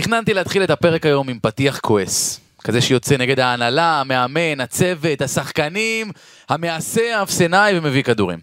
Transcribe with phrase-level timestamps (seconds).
[0.00, 2.40] תכננתי להתחיל את הפרק היום עם פתיח כועס.
[2.64, 6.10] כזה שיוצא נגד ההנהלה, המאמן, הצוות, השחקנים,
[6.48, 8.38] המעשה, האפסנאי ומביא כדורים.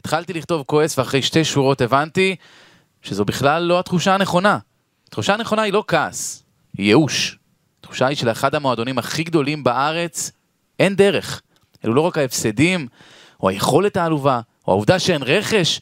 [0.00, 2.36] התחלתי לכתוב כועס ואחרי שתי שורות הבנתי
[3.02, 4.58] שזו בכלל לא התחושה הנכונה.
[5.08, 6.42] התחושה הנכונה היא לא כעס,
[6.78, 7.38] היא ייאוש.
[7.80, 10.30] התחושה היא שלאחד המועדונים הכי גדולים בארץ
[10.78, 11.42] אין דרך.
[11.84, 12.86] אלו לא רק ההפסדים,
[13.40, 15.80] או היכולת העלובה, או העובדה שאין רכש,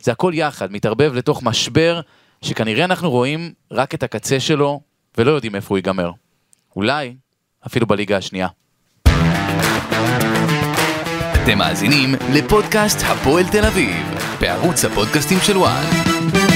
[0.00, 2.00] זה הכל יחד, מתערבב לתוך משבר
[2.44, 4.80] שכנראה אנחנו רואים רק את הקצה שלו
[5.18, 6.10] ולא יודעים איפה הוא ייגמר.
[6.76, 7.16] אולי
[7.66, 8.48] אפילו בליגה השנייה.
[11.34, 13.96] אתם מאזינים לפודקאסט הפועל תל אביב,
[14.40, 16.53] בערוץ הפודקאסטים של וואן.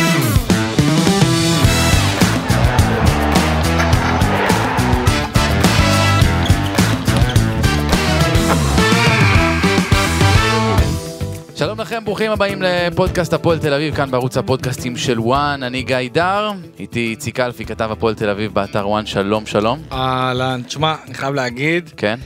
[11.88, 16.50] לכם, ברוכים הבאים לפודקאסט הפועל תל אביב, כאן בערוץ הפודקאסטים של וואן, אני גיא דר,
[16.78, 19.82] איתי איציק אלפי, כתב הפועל תל אביב באתר וואן, שלום שלום.
[19.92, 22.18] אהלן, תשמע, אני חייב להגיד, כן?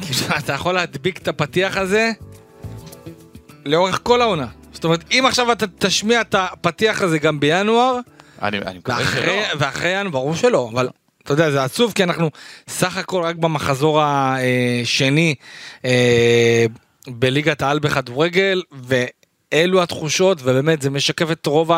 [0.00, 2.12] כאילו, אתה יכול להדביק את הפתיח הזה
[3.66, 4.46] לאורך כל העונה.
[4.72, 7.98] זאת אומרת, אם עכשיו אתה תשמיע את הפתיח הזה גם בינואר,
[8.42, 9.58] אני, אני מקווה ואחרי, שלא.
[9.58, 10.88] ואחרי ינואר, ברור שלא, אבל
[11.22, 12.30] אתה יודע, זה עצוב כי אנחנו
[12.68, 15.34] סך הכל רק במחזור השני
[15.84, 16.66] אה,
[17.08, 18.62] בליגת העל בכדורגל,
[19.52, 21.70] ואלו התחושות, ובאמת זה משקף את רוב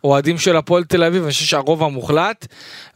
[0.00, 2.46] האוהדים של הפועל תל אביב, אני חושב שהרוב המוחלט,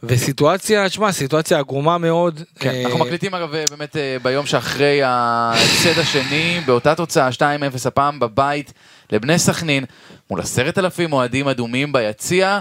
[0.03, 2.41] וסיטואציה, תשמע, סיטואציה עגומה מאוד.
[2.59, 7.41] כן, אה, אנחנו מקליטים אגב באמת אה, ביום שאחרי ההפסד השני, באותה תוצאה 2-0
[7.85, 8.73] הפעם בבית
[9.11, 9.85] לבני סכנין,
[10.29, 12.59] מול עשרת אלפים אוהדים אדומים ביציע.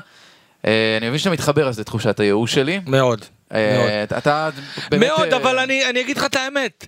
[0.67, 2.81] אה, אני מבין שאתה מתחבר אז לתחושת הייאוש שלי.
[2.87, 3.25] מאוד.
[3.55, 4.19] אה, מאוד.
[4.19, 4.51] אתה-
[4.91, 5.07] באמת...
[5.09, 6.87] מאוד, אה, אבל אני, אני אגיד לך את האמת.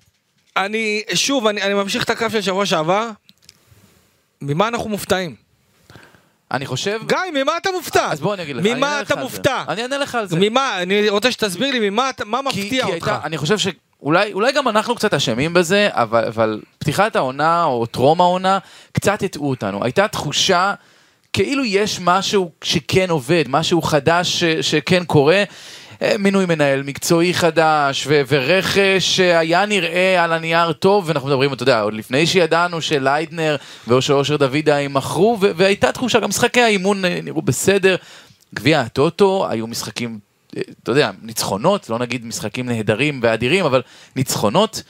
[0.57, 3.11] אני, שוב, אני, אני ממשיך את הקו של שבוע שעבר.
[4.43, 5.35] ממה אנחנו מופתעים?
[6.51, 7.01] אני חושב...
[7.07, 8.09] גיא, ממה אתה מופתע?
[8.13, 8.67] אז בוא אני אגיד לך.
[8.67, 9.17] ממה אתה.
[9.17, 9.65] מופתע?
[9.69, 10.37] אני אענה לך על זה.
[10.41, 10.83] ממה?
[10.83, 13.09] אני רוצה שתסביר לי ממה אתה- מה מפתיע כי אותך.
[13.09, 17.87] הייתה- אני חושב שאולי אולי גם אנחנו קצת אשמים בזה, אבל, אבל פתיחת העונה או
[17.87, 18.59] טרום העונה
[18.93, 19.85] קצת הטעו אותנו.
[19.85, 20.75] הייתה תחושה
[21.33, 25.45] כאילו יש משהו שכן עובד, משהו חדש ש, שכן קורה.
[26.03, 31.63] אה, מינוי מנהל מקצועי חדש ו- ורכש שהיה נראה על הנייר טוב ואנחנו מדברים, אתה
[31.63, 37.05] יודע, עוד לפני שידענו שליידנר ואושר אושר דוידה יימכרו ו- והייתה תחושה, גם משחקי האימון
[37.05, 37.97] אה, נראו בסדר.
[38.55, 40.19] גביע הטוטו היו משחקים,
[40.57, 43.83] אה, אתה יודע, ניצחונות, לא נגיד משחקים נהדרים ואדירים, אבל
[44.17, 44.83] ניצחונות.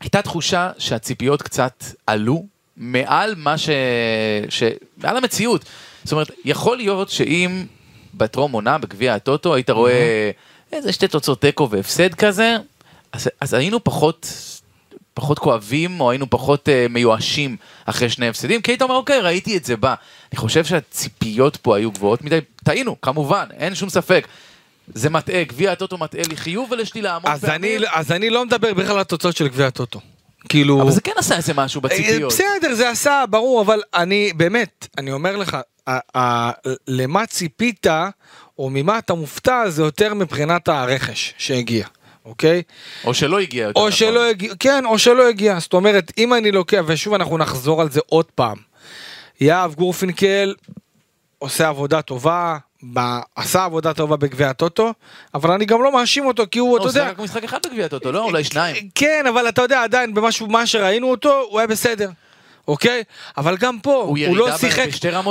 [0.00, 2.44] הייתה תחושה שהציפיות קצת עלו
[2.76, 3.70] מעל מה ש...
[4.48, 4.62] ש...
[4.96, 5.64] מעל המציאות.
[6.04, 7.64] זאת אומרת, יכול להיות שאם
[8.14, 10.30] בטרום עונה, בגביע הטוטו, היית רואה
[10.72, 12.56] איזה שתי תוצאות תיקו והפסד כזה,
[13.12, 14.26] אז, אז היינו פחות...
[15.14, 19.56] פחות כואבים או היינו פחות uh, מיואשים אחרי שני הפסדים כי היית אומר אוקיי ראיתי
[19.56, 19.94] את זה בא.
[20.32, 24.28] אני חושב שהציפיות פה היו גבוהות מדי טעינו כמובן אין שום ספק.
[24.94, 27.90] זה מטעה גביע הטוטו מטעה לחיוב ולשלילה המון אז אני, פעמים.
[27.92, 30.00] אז אני לא מדבר בכלל על התוצאות של גביע הטוטו.
[30.48, 30.82] כאילו...
[30.82, 32.32] אבל זה כן עשה איזה משהו בציפיות.
[32.32, 35.56] אה, בסדר, זה עשה, ברור, אבל אני, באמת, אני אומר לך,
[36.88, 37.86] למה ציפית,
[38.58, 41.86] או ממה אתה מופתע, זה יותר מבחינת הרכש שהגיע,
[42.24, 42.62] אוקיי?
[43.04, 43.98] או שלא הגיע יותר או נכון.
[43.98, 45.58] שלא הגיע, כן, או שלא הגיע.
[45.60, 48.56] זאת אומרת, אם אני לוקח, ושוב אנחנו נחזור על זה עוד פעם.
[49.40, 50.54] יהב גורפינקל
[51.38, 52.58] עושה עבודה טובה,
[53.36, 54.92] עשה עבודה טובה בגביע הטוטו,
[55.34, 57.00] אבל אני גם לא מאשים אותו, כי הוא, לא, אתה הוא יודע...
[57.04, 58.24] שיחק רק משחק אחד בגביע הטוטו, לא?
[58.24, 58.88] אולי שניים.
[58.94, 62.10] כן, אבל אתה יודע, עדיין, במשהו, מה שראינו אותו, הוא היה בסדר.
[62.68, 63.02] אוקיי?
[63.36, 64.88] אבל גם פה, הוא, ירידה לא שיחק,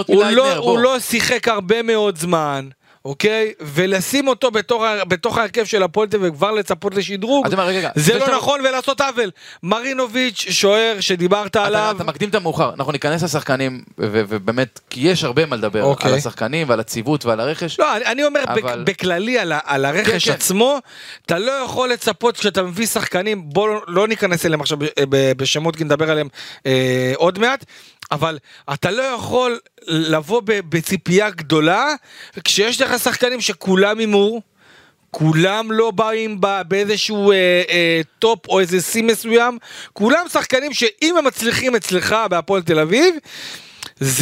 [0.07, 0.55] הוא לא.
[0.55, 2.69] הוא לא שיחק הרבה מאוד זמן,
[3.05, 3.53] אוקיי?
[3.61, 7.47] ולשים אותו בתוך, בתוך ההרכב של הפועל תל אביב וכבר לצפות לשדרוג,
[7.95, 9.31] זה לא שאתה- נכון ולעשות עוול.
[9.63, 15.23] מרינוביץ', שוער שדיברת אתה, עליו, אתה מקדים את המאוחר, אנחנו ניכנס לשחקנים, ובאמת, כי יש
[15.23, 16.11] הרבה מה לדבר אוקיי.
[16.11, 17.79] על השחקנים ועל הציוות ועל הרכש.
[17.79, 18.83] לא, אני, אני אומר אבל-.
[18.83, 20.31] בכללי על, על הרכש כן, כן, כן.
[20.31, 20.77] עצמו,
[21.25, 24.77] אתה לא יכול לצפות כשאתה מביא שחקנים, בוא לא, לא ניכנס אליהם עכשיו
[25.09, 26.27] בשמות כי נדבר עליהם
[26.65, 27.65] אה, עוד מעט,
[28.11, 28.37] אבל
[28.73, 31.85] אתה לא יכול לבוא בציפייה גדולה
[32.43, 34.41] כשיש לך שחקנים שכולם הימור.
[35.11, 37.35] כולם לא באים ב- באיזשהו אה,
[37.69, 39.57] אה, טופ או איזה שיא מסוים,
[39.93, 43.15] כולם שחקנים שאם הם מצליחים אצלך בהפועל תל אביב,
[43.99, 44.15] זה,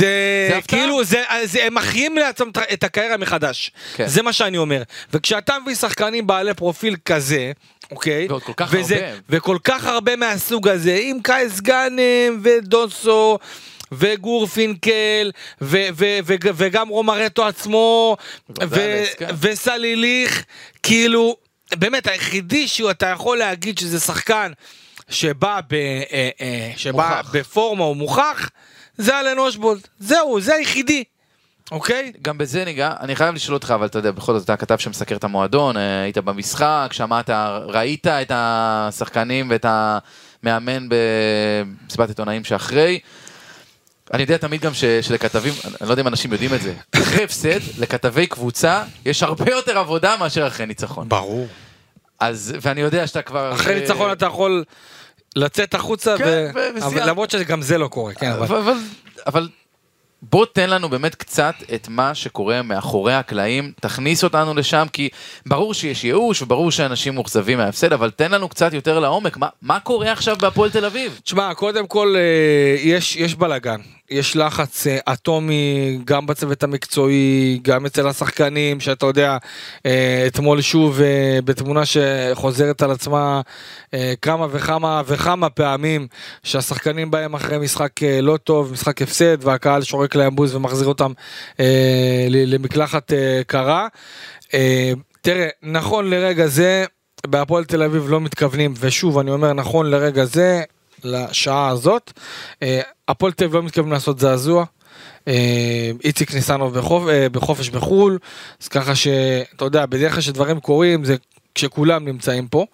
[0.51, 0.59] זה.
[0.67, 3.71] כאילו, זה, זה, הם מחיים לעצמם את- הקריירה מחדש.
[3.95, 4.07] כן.
[4.07, 4.83] זה מה שאני אומר.
[5.13, 7.51] וכשאתה מביא שחקנים בעלי פרופיל כזה,
[7.91, 8.27] אוקיי?
[8.29, 9.19] ועוד כל כך וזה, הרבה.
[9.29, 13.37] וכל כך הרבה מהסוג הזה, עם קייס גאנם ודוסו.
[13.91, 15.31] וגורפינקל
[15.61, 18.17] ו- ו- ו- וגם רומרטו עצמו
[18.49, 19.29] ודלס, כן.
[19.39, 20.45] וסליליך
[20.83, 21.37] כאילו
[21.75, 24.51] באמת היחידי שאתה יכול להגיד שזה שחקן
[25.09, 27.31] שבא, ב, אה, אה, שבא מוכח.
[27.33, 28.49] בפורמה או מוכח
[28.97, 31.03] זה אלן אושבולד זהו זה היחידי
[31.71, 32.11] אוקיי?
[32.21, 35.15] גם בזה ניגע, אני חייב לשאול אותך, אבל אתה יודע, בכל זאת אתה כתב שמסקר
[35.15, 37.29] את המועדון, אה, היית במשחק, שמעת,
[37.67, 42.99] ראית את השחקנים ואת המאמן במסיבת עיתונאים שאחרי.
[44.13, 47.23] אני יודע תמיד גם ש, שלכתבים, אני לא יודע אם אנשים יודעים את זה, אחרי
[47.23, 51.09] הפסד, לכתבי קבוצה, יש הרבה יותר עבודה מאשר אחרי ניצחון.
[51.09, 51.47] ברור.
[52.19, 53.53] אז, ואני יודע שאתה כבר...
[53.53, 54.63] אחרי אה, ניצחון אתה יכול
[55.35, 56.83] לצאת החוצה, כן, ו...
[56.85, 57.09] אבל.
[57.09, 58.45] למרות שגם זה לא קורה, כן, אבל...
[58.45, 58.77] אבל, אבל,
[59.27, 59.49] אבל
[60.21, 65.09] בוא תן לנו באמת קצת את מה שקורה מאחורי הקלעים, תכניס אותנו לשם, כי
[65.45, 69.79] ברור שיש ייאוש וברור שאנשים מאוכזבים מההפסד, אבל תן לנו קצת יותר לעומק, מה, מה
[69.79, 71.19] קורה עכשיו בהפועל תל אביב?
[71.23, 77.85] תשמע, קודם כל אה, יש, יש בלאגן, יש לחץ אה, אטומי גם בצוות המקצועי, גם
[77.85, 79.37] אצל השחקנים, שאתה יודע,
[79.85, 83.41] אה, אתמול שוב אה, בתמונה שחוזרת על עצמה
[84.21, 86.07] כמה וכמה וכמה פעמים,
[86.43, 91.11] שהשחקנים בהם אחרי משחק לא טוב, משחק הפסד, והקהל שורק להם בוז ומחזיר אותם
[92.29, 93.11] למקלחת
[93.47, 93.87] קרה.
[94.53, 96.85] אה, תראה, נכון לרגע זה,
[97.27, 100.63] בהפועל תל אביב לא מתכוונים, ושוב אני אומר נכון לרגע זה,
[101.03, 102.11] לשעה הזאת,
[102.63, 104.65] אה, הפועל תל אביב לא מתכוונים לעשות זעזוע.
[105.27, 108.19] אה, איציק ניסנוב בחופ, אה, בחופש בחו"ל,
[108.61, 111.15] אז ככה שאתה יודע, בדרך כלל שדברים קורים זה
[111.55, 112.65] כשכולם נמצאים פה.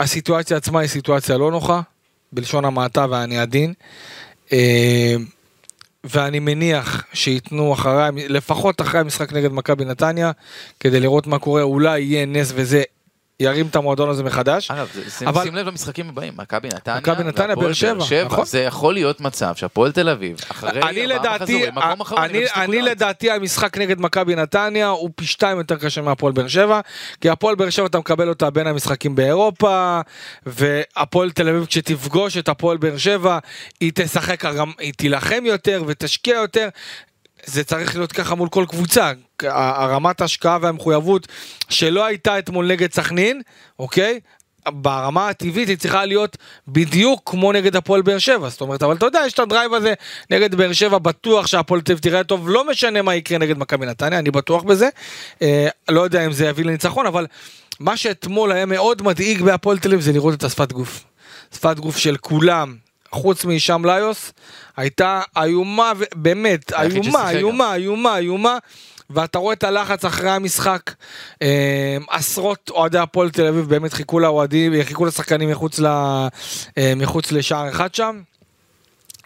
[0.00, 1.80] הסיטואציה עצמה היא סיטואציה לא נוחה,
[2.32, 3.74] בלשון המעטה ואני עדין.
[6.04, 10.30] ואני מניח שייתנו אחרי, לפחות אחרי המשחק נגד מכבי נתניה,
[10.80, 12.82] כדי לראות מה קורה, אולי יהיה נס וזה
[13.42, 14.70] ירים את המועדון הזה מחדש.
[14.70, 14.88] אגב,
[15.26, 17.94] אבל- שים לב למשחקים הבאים, מכבי נתניה, מכבי נתניה, באר שבע,
[18.24, 18.44] נכון.
[18.44, 22.82] זה יכול להיות מצב שהפועל תל אביב, אחרי ארבעה לדעתי, מחזורים, מקום אחרון, אני, אני.
[22.82, 26.80] לדעתי המשחק נגד מכבי נתניה הוא פי שתיים יותר קשה מהפועל באר שבע,
[27.20, 30.00] כי הפועל באר שבע אתה מקבל אותה בין המשחקים באירופה,
[30.46, 33.38] והפועל תל אביב כשתפגוש את הפועל באר שבע,
[33.80, 34.44] היא תשחק,
[34.78, 36.68] היא תילחם יותר ותשקיע יותר.
[37.46, 39.12] זה צריך להיות ככה מול כל קבוצה,
[39.42, 41.28] הרמת ההשקעה והמחויבות
[41.68, 43.42] שלא הייתה אתמול נגד סכנין,
[43.78, 44.20] אוקיי?
[44.68, 46.36] ברמה הטבעית היא צריכה להיות
[46.68, 49.94] בדיוק כמו נגד הפועל באר שבע, זאת אומרת, אבל אתה יודע, יש את הדרייב הזה
[50.30, 54.18] נגד באר שבע, בטוח שהפועל תל תראה טוב, לא משנה מה יקרה נגד מכבי נתניה,
[54.18, 54.88] אני בטוח בזה.
[55.42, 57.26] אה, לא יודע אם זה יביא לניצחון, אבל
[57.80, 61.04] מה שאתמול היה מאוד מדאיג בהפועל תל אביב זה לראות את השפת גוף.
[61.54, 62.76] שפת גוף של כולם,
[63.12, 64.32] חוץ מהישאם ליוס,
[64.76, 67.30] הייתה איומה, באמת, איומה.
[67.30, 68.58] איומה, איומה, איומה.
[69.10, 70.90] ואתה רואה את הלחץ אחרי המשחק,
[71.42, 75.86] אה, עשרות אוהדי הפועל תל אביב באמת חיכו לאוהדים, חיכו לשחקנים מחוץ, ל,
[76.78, 78.20] אה, מחוץ לשער אחד שם.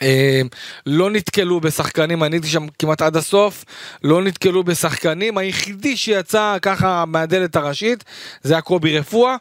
[0.02, 0.40] אה,
[0.86, 3.64] לא נתקלו בשחקנים, אני הייתי שם כמעט עד הסוף,
[4.02, 8.04] לא נתקלו בשחקנים, היחידי שיצא ככה מהדלת הראשית
[8.42, 9.36] זה היה קובי רפואה,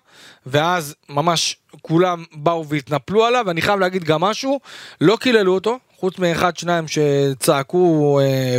[0.45, 4.59] ואז ממש כולם באו והתנפלו עליו, ואני חייב להגיד גם משהו,
[5.01, 8.57] לא קיללו אותו, חוץ מאחד שניים שצעקו אה,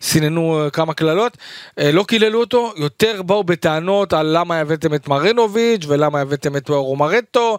[0.00, 1.36] וסיננו אה, כמה קללות,
[1.78, 6.68] אה, לא קיללו אותו, יותר באו בטענות על למה הבאתם את מרנוביץ' ולמה הבאתם את
[6.68, 7.58] רומרטו,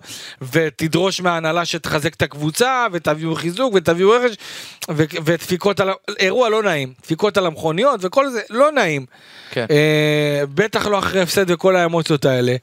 [0.51, 4.35] ותדרוש מההנהלה שתחזק את הקבוצה, ותביאו חיזוק ותביאו רכש,
[4.91, 5.89] ו- ודפיקות על,
[6.19, 9.05] אירוע לא נעים, דפיקות על המכוניות וכל זה, לא נעים.
[9.51, 9.65] כן.
[9.71, 12.55] אה, בטח לא אחרי הפסד וכל האמוציות האלה.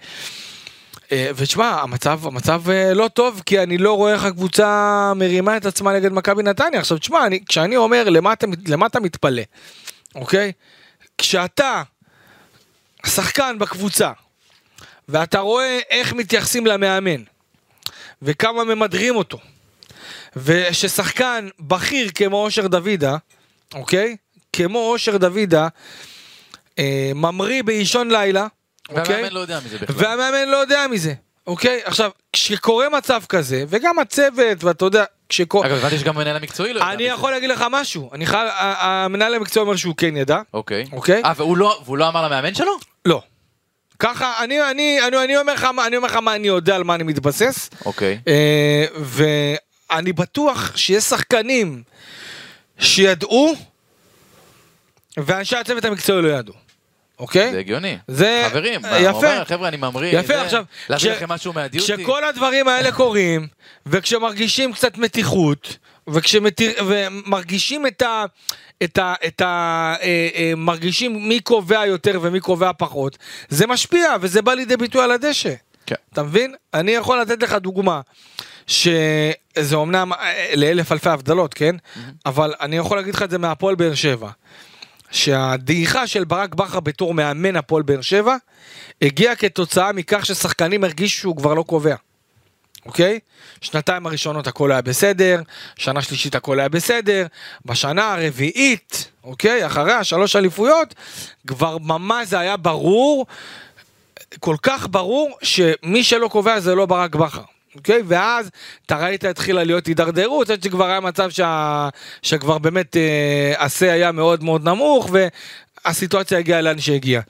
[1.13, 5.67] אה, ותשמע, המצב, המצב אה, לא טוב, כי אני לא רואה איך הקבוצה מרימה את
[5.67, 6.81] עצמה נגד מכבי נתניה.
[6.81, 8.35] עכשיו, תשמע, אני, כשאני אומר למה
[8.67, 9.43] למה אתה מתפלא,
[10.15, 10.53] אוקיי?
[11.19, 11.83] כשאתה
[13.07, 14.11] שחקן בקבוצה,
[15.09, 17.23] ואתה רואה איך מתייחסים למאמן,
[18.23, 19.39] וכמה ממדרים אותו,
[20.37, 23.17] וששחקן בכיר כמו אושר דוידה,
[23.75, 24.17] אוקיי?
[24.53, 25.69] כמו אושר דוידה,
[26.79, 28.47] אה, ממריא באישון לילה?
[28.95, 29.97] והמאמן לא יודע מזה בכלל.
[29.99, 31.15] והמאמן לא יודע מזה,
[31.47, 31.81] אוקיי?
[31.85, 35.67] עכשיו, כשקורה מצב כזה, וגם הצוות, ואתה יודע, כשקורה...
[35.67, 37.03] אגב, הבנתי שגם המנהל המקצועי לא יודע אני.
[37.03, 40.85] יכול להגיד לך משהו, אני חייב, המנהל המקצוע אומר שהוא כן ידע, אוקיי.
[40.93, 41.23] אוקיי?
[41.25, 42.73] אה, והוא לא- והוא לא אמר למאמן שלו?
[43.05, 43.23] לא.
[43.99, 46.95] ככה, אני, אני, אני, אני אומר לך, אני אומר לך מה אני יודע, על מה
[46.95, 48.19] אני מתבסס, אוקיי.
[48.29, 51.83] אה, ואני בטוח שיש שחקנים
[52.79, 53.55] שידעו,
[55.17, 56.55] ואנשי הצוות המקצועי לא ידעו,
[57.19, 57.53] אוקיי?
[57.53, 57.99] זה הגיוני.
[58.09, 58.97] זה- חברים, יפה.
[59.09, 60.19] הוא אומר, חבר'ה, אני ממריא.
[60.19, 61.93] יפה, זה, עכשיו, להביא כש- לכם משהו מהדיוטי.
[61.97, 63.47] כשכל הדברים האלה קורים,
[63.87, 65.77] וכשמרגישים קצת מתיחות,
[66.09, 68.25] וכשמתיר- ומרגישים את ה...
[68.85, 69.15] את ה...
[69.27, 69.47] את ה...
[70.03, 75.03] אה, אה, מרגישים מי קובע יותר ומי קובע פחות, זה משפיע וזה בא לידי ביטוי
[75.05, 75.53] על הדשא.
[75.87, 75.95] כן.
[76.13, 76.55] אתה מבין?
[76.75, 78.01] אני יכול לתת לך דוגמה,
[78.67, 79.33] שזה
[79.77, 81.77] אומנם אה, לאלף אלפי הבדלות, כן?
[82.27, 84.31] אבל אני יכול להגיד לך את זה מהפועל באר שבע.
[85.13, 88.37] שהדעיכה של ברק בכר בתור מאמן הפועל באר שבע
[89.03, 91.95] הגיעה כתוצאה מכך ששחקנים הרגישו שהוא כבר לא קובע.
[92.87, 93.19] אוקיי?
[93.61, 95.43] שנתיים הראשונות הכל היה בסדר,
[95.77, 97.27] שנה שלישית הכל היה בסדר,
[97.65, 99.67] בשנה הרביעית, אוקיי?
[99.67, 100.95] אחרי השלוש אליפויות,
[101.47, 103.27] כבר ממש זה היה ברור,
[104.41, 107.52] כל כך ברור, שמי שלא קובע זה לא ברק בכר.
[107.77, 108.03] אוקיי?
[108.05, 108.51] ואז
[108.87, 111.89] אתה ראית התחילה להיות הידרדרות, עד שכבר היה מצב שה...
[112.23, 115.11] שכבר באמת אה, השיא היה מאוד מאוד נמוך
[115.85, 117.23] והסיטואציה הגיעה לאן שהגיעה.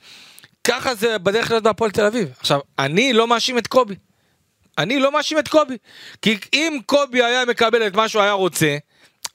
[0.63, 2.27] ככה זה בדרך כלל בהפועל תל אביב.
[2.39, 3.95] עכשיו, אני לא מאשים את קובי.
[4.77, 5.77] אני לא מאשים את קובי.
[6.21, 8.77] כי אם קובי היה מקבל את מה שהוא היה רוצה,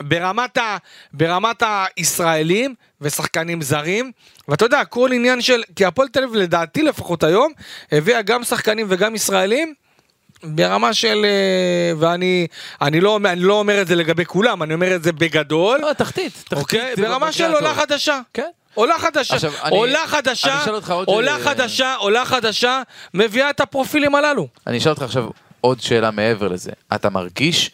[0.03, 0.77] ברמת, ה,
[1.13, 1.63] ברמת
[1.97, 4.13] הישראלים ושחקנים זרים,
[4.49, 7.53] ואתה יודע, כל עניין של, כי הפועל תל אביב לדעתי לפחות היום,
[7.93, 9.75] הביאה גם שחקנים וגם ישראלים,
[10.45, 12.47] ברמה של, אה, ואני
[12.83, 15.93] אני לא, אני לא אומר את זה לגבי כולם, אני אומר את זה בגדול, לא,
[15.93, 16.53] תחתית, תחתית.
[16.59, 16.93] אוקיי?
[16.97, 17.75] זה ברמה של עולה.
[17.75, 18.21] חדשה.
[18.35, 18.49] כן.
[18.75, 22.83] עולה חדשה, עכשיו, אני- עולה חדשה, אני אותך עוד, עולה אה, חדשה, עולה חדשה,
[23.15, 24.49] מביאה את הפרופילים הללו.
[24.67, 25.25] אני אשאל אותך עכשיו
[25.61, 26.71] עוד שאלה מעבר לזה.
[26.95, 27.71] אתה מרגיש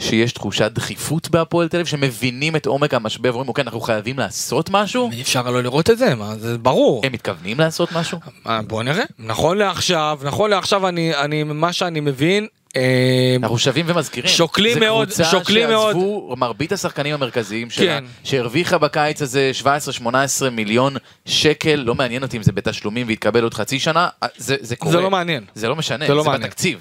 [0.00, 4.70] שיש תחושת דחיפות בהפועל תל אביב, שמבינים את עומק המשבר ואומרים, אוקיי, אנחנו חייבים לעשות
[4.70, 5.10] משהו?
[5.12, 7.02] אי אפשר לא לראות את זה, מה, זה ברור.
[7.06, 8.18] הם מתכוונים לעשות משהו?
[8.46, 9.04] אה, בוא נראה.
[9.18, 14.30] נכון לעכשיו, נכון לעכשיו אני, אני, מה שאני מבין, אה, אנחנו שבים ומזכירים.
[14.30, 15.88] שוקלים מאוד, שוקלים מאוד.
[15.88, 18.04] זה קבוצה שעזבו מרבית השחקנים המרכזיים שלה, כן.
[18.24, 19.50] שהרוויחה בקיץ הזה
[20.02, 20.06] 17-18
[20.52, 24.76] מיליון שקל, לא מעניין אותי אם זה בתשלומים ויתקבל עוד חצי שנה, אה, זה, זה
[24.76, 24.92] קורה.
[24.92, 25.44] זה לא מעניין.
[25.54, 26.48] זה לא משנה, זה לא זה מעניין.
[26.50, 26.78] בתקציב.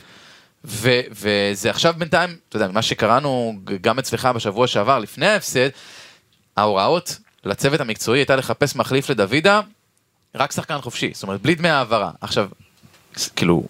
[0.68, 5.70] ו- וזה עכשיו בינתיים, אתה יודע, ממה שקראנו גם אצלך בשבוע שעבר, לפני ההפסד,
[6.58, 9.62] ההוראות לצוות המקצועי הייתה לחפש מחליף לדוידה,
[10.36, 12.12] רק שחקן חופשי, זאת אומרת, בלי דמי העברה.
[12.22, 12.50] עכשיו,
[13.36, 13.64] כאילו,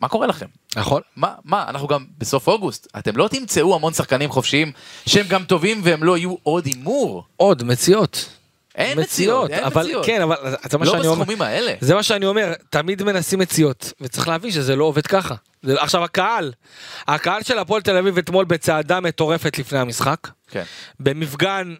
[0.00, 0.46] מה קורה לכם?
[0.76, 1.02] נכון.
[1.16, 4.72] מה, מה, אנחנו גם בסוף אוגוסט, אתם לא תמצאו המון שחקנים חופשיים
[5.06, 7.24] שהם גם טובים והם לא יהיו עוד הימור.
[7.36, 8.35] עוד מציאות.
[8.76, 10.06] אין מציאות, אין אבל מציאות.
[10.06, 10.36] כן, אבל
[10.70, 11.20] זה מה לא שאני אומר.
[11.20, 11.74] בסכומים האלה.
[11.80, 15.34] זה מה שאני אומר, תמיד מנסים מציאות, וצריך להבין שזה לא עובד ככה.
[15.62, 16.52] זה, עכשיו הקהל,
[17.08, 20.62] הקהל של הפועל תל אביב אתמול בצעדה מטורפת לפני המשחק, כן.
[21.00, 21.74] במפגן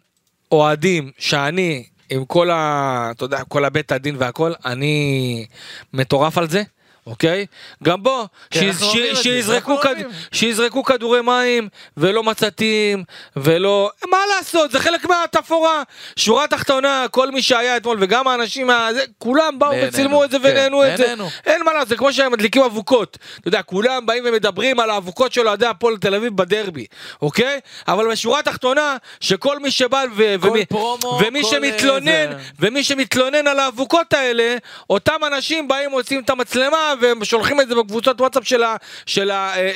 [0.51, 3.11] אוהדים שאני, עם כל ה...
[3.15, 5.45] אתה יודע, כל הבית הדין והכל, אני
[5.93, 6.63] מטורף על זה.
[7.07, 7.45] אוקיי?
[7.83, 9.95] גם בוא, כן, ש- ש- זה, שיזרקו אנחנו כד-.
[10.31, 13.03] שיזרקו כדורי מים ולא מצתים
[13.35, 15.83] ולא מה לעשות זה חלק מהתפאורה
[16.15, 20.31] שורה תחתונה כל מי שהיה אתמול וגם האנשים מה- זה, כולם באו נהנינו, וצילמו את
[20.31, 21.29] זה כן, ונהנו את זה נהנינו.
[21.45, 25.33] אין מה לעשות זה כמו שהם מדליקים אבוקות אתה יודע כולם באים ומדברים על האבוקות
[25.33, 26.85] של אוהדי הפועל תל אביב בדרבי
[27.21, 32.37] אוקיי אבל בשורה התחתונה שכל מי שבא ו- ומי- פרומו, ומי שמתלונן זה.
[32.59, 34.55] ומי שמתלונן על האבוקות האלה,
[34.89, 38.75] אותם אנשים באים מוצאים את המצלמה ושולחים את זה בקבוצות וואטסאפ של, ה,
[39.05, 39.71] של, ה, אה, אה,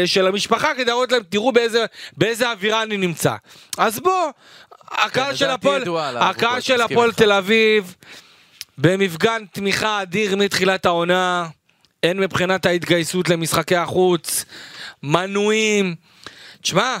[0.00, 1.84] אה, של המשפחה כדי להראות להם תראו באיזה,
[2.16, 3.34] באיזה אווירה אני נמצא.
[3.78, 4.30] אז בוא,
[4.90, 5.82] הקהל כן, של הפועל,
[6.16, 7.12] הקהל של הפועל.
[7.12, 7.94] תל אביב
[8.78, 11.46] במפגן תמיכה אדיר מתחילת העונה,
[12.02, 14.44] הן מבחינת ההתגייסות למשחקי החוץ,
[15.02, 15.94] מנויים,
[16.62, 16.96] תשמע,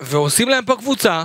[0.00, 1.24] ועושים להם פה קבוצה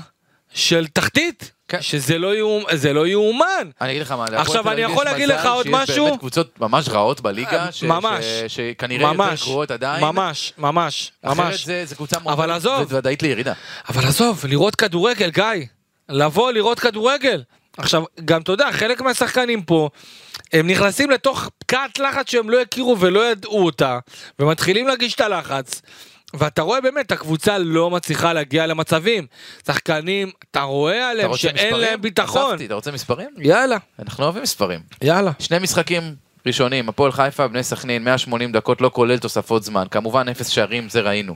[0.53, 1.81] של תחתית, כן.
[1.81, 2.29] שזה לא
[2.73, 3.69] זה לא יאומן.
[3.81, 6.05] אני אגיד לך מה, עכשיו, אני יכול להגיד לך עוד שיש משהו?
[6.05, 8.25] באמת קבוצות ממש רעות בליגה, ש- ממש.
[8.25, 10.01] ש- שכנראה יותר גרועות עדיין.
[10.05, 11.65] ממש, ממש, אחרת ממש.
[11.65, 12.93] זה, זה קבוצה אבל מאוד עזוב.
[12.93, 13.53] ודאית לירידה.
[13.89, 15.65] אבל עזוב, לראות כדורגל, גיא.
[16.09, 17.43] לבוא לראות כדורגל.
[17.77, 19.89] עכשיו, גם אתה יודע, חלק מהשחקנים פה,
[20.53, 23.99] הם נכנסים לתוך פקעת לחץ שהם לא הכירו ולא ידעו אותה,
[24.39, 25.81] ומתחילים להגיש את הלחץ.
[26.33, 29.27] ואתה רואה באמת, הקבוצה לא מצליחה להגיע למצבים.
[29.67, 31.75] שחקנים, אתה רואה עליהם שאין מספרים?
[31.75, 32.57] להם ביטחון.
[32.65, 33.29] אתה רוצה מספרים?
[33.37, 34.79] יאללה, אנחנו אוהבים מספרים.
[35.01, 35.31] יאללה.
[35.39, 39.85] שני משחקים ראשונים, הפועל חיפה, בני סכנין, 180 דקות, לא כולל תוספות זמן.
[39.91, 41.35] כמובן, אפס שערים, זה ראינו.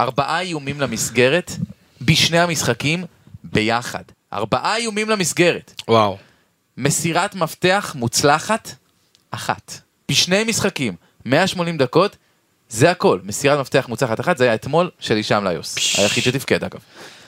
[0.00, 1.52] ארבעה איומים למסגרת,
[2.00, 3.04] בשני המשחקים,
[3.44, 4.02] ביחד.
[4.32, 5.82] ארבעה איומים למסגרת.
[5.88, 6.18] וואו.
[6.76, 8.70] מסירת מפתח מוצלחת,
[9.30, 9.80] אחת.
[10.10, 12.16] בשני משחקים, 180 דקות,
[12.68, 13.20] זה הכל.
[13.24, 15.98] מסירת מפתח מוצלחת אחת, זה היה אתמול של הישאם ליוס.
[15.98, 16.80] היחיד שתפקד אגב.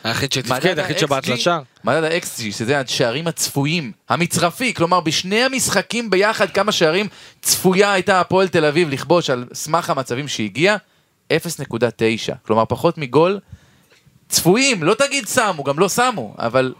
[0.04, 1.61] היחיד שתפקד, היחיד שבעט לשער.
[1.85, 7.09] מדד ה-XG, שזה השערים הצפויים, המצרפי, כלומר בשני המשחקים ביחד כמה שערים
[7.42, 10.76] צפויה הייתה הפועל תל אביב לכבוש על סמך המצבים שהגיע,
[11.33, 11.37] 0.9,
[12.47, 13.38] כלומר פחות מגול
[14.28, 16.75] צפויים, לא תגיד שמו, גם לא שמו, אבל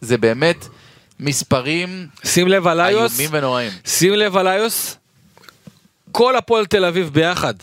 [0.00, 0.66] זה באמת
[1.20, 2.80] מספרים שים לב על.
[2.80, 3.72] איומים ונוראים.
[3.86, 4.96] שים לב על איוס,
[6.12, 7.54] כל הפועל תל אביב ביחד,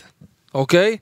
[0.54, 0.96] אוקיי?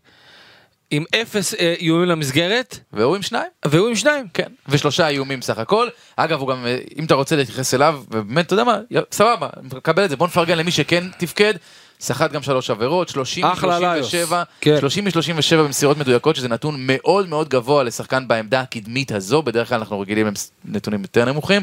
[0.91, 3.51] עם אפס אה, איומים למסגרת, והוא עם שניים?
[3.65, 4.27] והוא עם שניים.
[4.35, 4.53] כן.
[4.69, 5.89] ושלושה איומים סך הכל.
[6.17, 8.79] אגב, הוא גם, אה, אם אתה רוצה להתייחס אליו, ובאמת, אתה יודע מה,
[9.13, 10.17] סבבה, מקבל את זה.
[10.17, 11.55] בוא נפרגן למי שכן תפקד.
[12.01, 14.15] סחט גם שלוש עבירות, 30 אחלה מ-37, ליוס.
[14.61, 14.81] כן.
[14.81, 19.79] 30 מ-37 במסירות מדויקות, שזה נתון מאוד מאוד גבוה לשחקן בעמדה הקדמית הזו, בדרך כלל
[19.79, 20.27] אנחנו רגילים
[20.65, 21.63] לנתונים יותר נמוכים.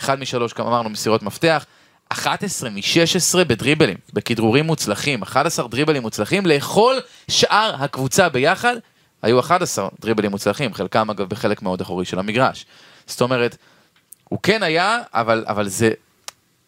[0.00, 1.64] אחד משלוש, כמו אמרנו, מסירות מפתח.
[2.08, 6.96] 11 מ-16 בדריבלים, בכדרורים מוצלחים, 11 דריבלים מוצלחים לכל
[7.30, 8.76] שאר הקבוצה ביחד,
[9.22, 12.66] היו 11 דריבלים מוצלחים, חלקם אגב בחלק מאוד אחורי של המגרש.
[13.06, 13.56] זאת אומרת,
[14.24, 15.90] הוא כן היה, אבל, אבל זה,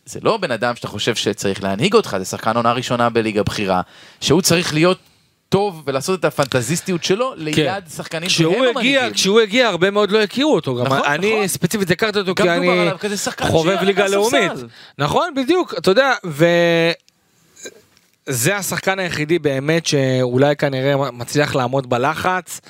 [0.06, 3.80] זה לא בן אדם שאתה חושב שצריך להנהיג אותך, זה שחקן עונה ראשונה בליגה בכירה,
[4.20, 4.98] שהוא צריך להיות
[5.48, 7.90] טוב ולעשות את הפנטזיסטיות שלו ליד כן.
[7.96, 9.12] שחקנים שהם הגיע, המנהיגים.
[9.12, 11.46] כשהוא הגיע הרבה מאוד לא הכירו אותו, גם נכון, אני נכון.
[11.46, 12.90] ספציפית הכרתי אותו כי אני
[13.40, 14.08] חובב ליגה.
[14.08, 14.52] לאומית.
[14.98, 16.12] נכון, בדיוק, אתה יודע,
[18.28, 22.60] וזה השחקן היחידי באמת שאולי כנראה מצליח לעמוד בלחץ,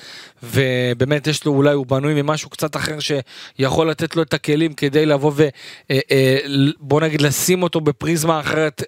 [0.43, 5.05] ובאמת יש לו, אולי הוא בנוי ממשהו קצת אחר שיכול לתת לו את הכלים כדי
[5.05, 5.31] לבוא
[6.79, 8.83] ובוא נגיד לשים אותו בפריזמה אחרת.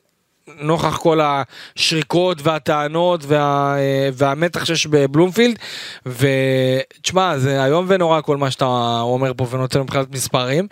[0.60, 5.60] נוכח כל השריקות והטענות וה, אה, והמתח שיש בבלומפילד
[6.05, 8.65] ותשמע זה איום ונורא כל מה שאתה
[9.01, 10.67] אומר פה ונותן מבחינת מספרים.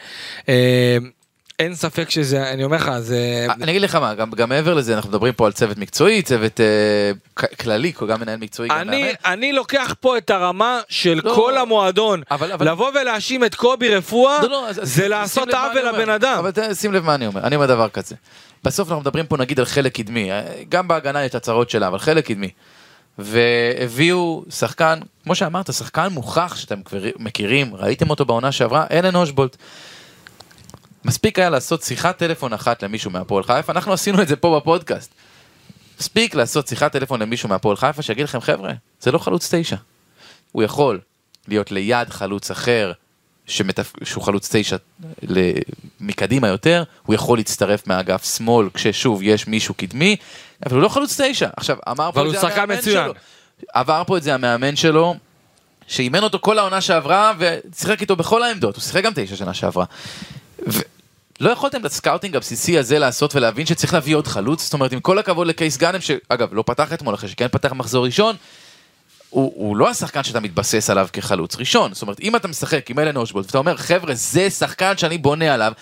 [1.60, 4.74] אה, אין ספק שזה אני אומר לך זה אני אגיד לך מה, גם, גם מעבר
[4.74, 9.08] לזה, אנחנו מדברים פה על צוות מקצועי, צוות אה, כללי, גם מנהל מקצועי, גם מאמן.
[9.26, 13.96] אני לוקח פה את הרמה של לא, כל המועדון, אבל- אבל- לבוא ולהאשים את קובי
[13.96, 15.90] רפואה, לא, לא, זה לעשות עוול.
[15.90, 16.36] לבן אדם.
[16.40, 18.16] אבל שים לב מה אני אומר, אני אומר דבר כזה.
[18.64, 21.88] בסוף אנחנו מדברים פה נגיד על חלק קדמי, אה, גם בהגנה יש את הצרות שלה,
[21.88, 22.50] אבל חלק קדמי.
[23.18, 26.80] והביאו שחקן, כמו שאמרת, שחקן מוכח שאתם
[27.20, 29.58] מכירים, ראיתם אותו בעונה שעברה, אלן אושבולט.
[31.06, 35.12] מספיק היה לעשות שיחת טלפון אחת למישהו מהפועל חיפה, אנחנו עשינו את זה פה בפודקאסט.
[36.00, 39.76] מספיק לעשות שיחת טלפון למישהו מהפועל חיפה שיגיד לכם חבר'ה, זה לא חלוץ תשע.
[40.52, 41.00] הוא יכול
[41.48, 42.92] להיות ליד חלוץ אחר
[43.46, 43.94] שמתפ...
[44.04, 44.76] שהוא חלוץ תשע
[45.24, 45.52] ל...
[46.00, 50.16] מקדימה יותר, הוא יכול להצטרף מאגף שמאל כששוב יש מישהו קדמי,
[50.66, 51.50] אבל הוא לא חלוץ תשע.
[51.58, 53.04] עכשיו, אמר פה את זה המאמן מצוין.
[53.04, 53.14] שלו.
[53.74, 55.16] עבר פה את זה המאמן שלו,
[55.88, 59.86] שאימן אותו כל העונה שעברה ושיחק איתו בכל העמדות, הוא שיחק גם תשע שנה שעברה.
[60.68, 60.80] ו...
[61.40, 64.64] לא יכולתם את ה scouting הבסיסי הזה לעשות ולהבין שצריך להביא עוד חלוץ?
[64.64, 68.06] זאת אומרת, עם כל הכבוד לקייס גאנם, שאגב, לא פתח אתמול אחרי שכן פתח מחזור
[68.06, 68.36] ראשון,
[69.30, 71.94] הוא, הוא לא השחקן שאתה מתבסס עליו כחלוץ ראשון.
[71.94, 75.54] זאת אומרת, אם אתה משחק עם אלן אוז'בולט ואתה אומר, חבר'ה, זה שחקן שאני בונה
[75.54, 75.74] עליו,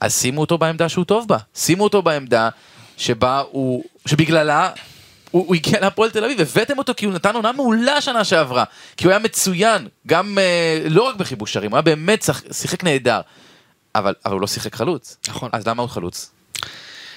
[0.00, 1.36] אז שימו אותו בעמדה שהוא טוב בה.
[1.54, 2.48] שימו אותו בעמדה
[2.96, 4.70] שבה הוא, שבגללה
[5.30, 8.64] הוא, הוא הגיע להפועל תל אביב, הבאתם אותו כי הוא נתן עונה מעולה שנה שעברה.
[8.96, 13.20] כי הוא היה מצוין, גם אה, לא רק בחיבוש שערים, הוא היה באמת שיחק נהדר.
[13.94, 15.16] אבל, אבל הוא לא שיחק חלוץ.
[15.28, 15.50] נכון.
[15.52, 16.30] אז למה הוא חלוץ?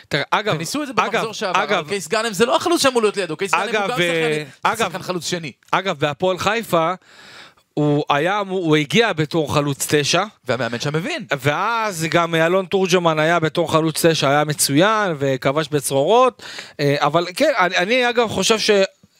[0.08, 3.02] תראה, אגב, וניסו את זה במחזור שעבר, אגב, אבל קייס גאנם זה לא החלוץ שאמור
[3.02, 5.52] להיות לידו, קייס גאנם הוא גם אה, שחקן- אגב, שחקן חלוץ שני.
[5.72, 6.94] אגב, בהפועל חיפה,
[7.74, 11.26] הוא היה, הוא הגיע בתור חלוץ תשע, והמאמן שם מבין.
[11.40, 16.44] ואז גם אלון תורג'מן היה בתור חלוץ תשע, היה מצוין, וכבש בצרורות,
[16.80, 18.70] אה, אבל כן, אני, אני אגב חושב ש...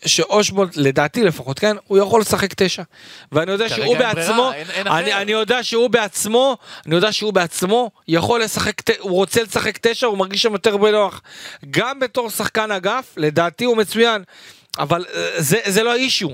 [0.06, 2.84] שאושבולט, לדעתי לפחות, כן, הוא יכול לשחק תשע.
[3.32, 5.14] ואני יודע שהוא אין ברירה, בעצמו, אין- אין אני.
[5.14, 10.18] אני יודע שהוא בעצמו, אני יודע שהוא בעצמו יכול לשחק, הוא רוצה לשחק תשע, הוא
[10.18, 11.22] מרגיש שם יותר בנוח.
[11.72, 14.24] גם בתור שחקן אגף, לדעתי הוא מצוין.
[14.80, 16.30] אבל אה, זה, זה לא האישו.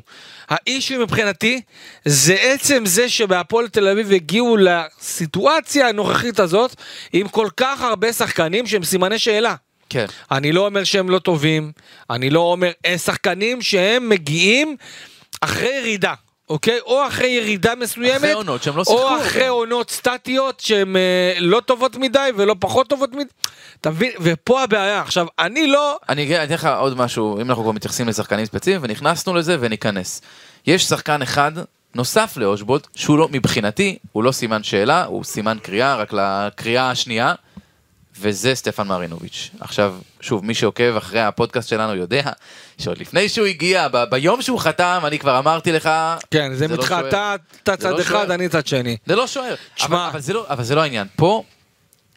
[0.49, 1.62] האישו מבחינתי
[2.05, 6.75] זה עצם זה שבהפועל תל אביב הגיעו לסיטואציה הנוכחית הזאת
[7.13, 9.55] עם כל כך הרבה שחקנים שהם סימני שאלה.
[9.89, 10.06] כן.
[10.32, 11.71] אני לא אומר שהם לא טובים,
[12.10, 14.75] אני לא אומר, אה, שחקנים שהם מגיעים
[15.41, 16.13] אחרי ירידה.
[16.49, 16.80] אוקיי?
[16.86, 19.02] או אחרי ירידה מסוימת, אחרי עונות שהם לא שיחקו.
[19.02, 23.30] או אחרי עונות סטטיות שהן אה, לא טובות מדי ולא פחות טובות מדי.
[23.82, 24.12] אתה מבין?
[24.21, 25.02] ופה הבעיה.
[25.02, 25.97] עכשיו, אני לא...
[26.10, 30.21] אני אתן לך עוד משהו, אם אנחנו כבר מתייחסים לשחקנים ספציפיים, ונכנסנו לזה וניכנס.
[30.67, 31.52] יש שחקן אחד
[31.95, 37.34] נוסף לאושבולט, שהוא לא, מבחינתי, הוא לא סימן שאלה, הוא סימן קריאה, רק לקריאה השנייה,
[38.21, 39.49] וזה סטפן מרינוביץ'.
[39.60, 42.32] עכשיו, שוב, מי שעוקב אחרי הפודקאסט שלנו יודע
[42.77, 45.89] שעוד לפני שהוא הגיע, ב- ביום שהוא חתם, אני כבר אמרתי לך,
[46.32, 46.88] כן, זה לא מתח...
[46.88, 47.10] שוער.
[47.10, 48.34] אתה אתה זה צד לא אחד, שוער.
[48.34, 48.97] אני צד שני.
[49.05, 49.55] זה לא שוער.
[49.75, 49.97] שמע.
[49.97, 51.08] אבל, אבל, זה לא, אבל זה לא העניין.
[51.15, 51.43] פה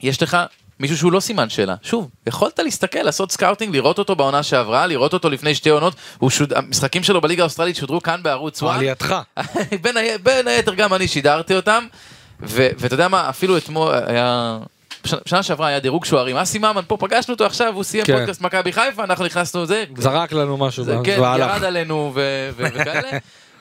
[0.02, 0.36] יש לך
[0.80, 1.74] מישהו שהוא לא סימן שאלה.
[1.82, 5.94] שוב, יכולת להסתכל, לעשות scouting, לראות אותו בעונה שעברה, לראות אותו לפני שתי עונות.
[6.28, 6.52] שוד...
[6.52, 8.82] המשחקים שלו בליגה האוסטרלית שודרו כאן בערוץ על 1.
[8.82, 9.16] ידך.
[9.82, 9.96] בין.
[10.22, 11.86] בין היתר גם אני שידרתי אותם.
[12.40, 14.58] ואתה יודע מה, אפילו אתמול היה...
[15.04, 18.18] בשנה שעברה היה דירוג שוערים, אסי ממן פה פגשנו אותו עכשיו, הוא סיים כן.
[18.18, 21.16] פודקאסט מכבי חיפה, אנחנו נכנסנו לזה, זרק לנו משהו כן.
[21.38, 22.12] ירד עלינו
[22.56, 23.10] וכאלה.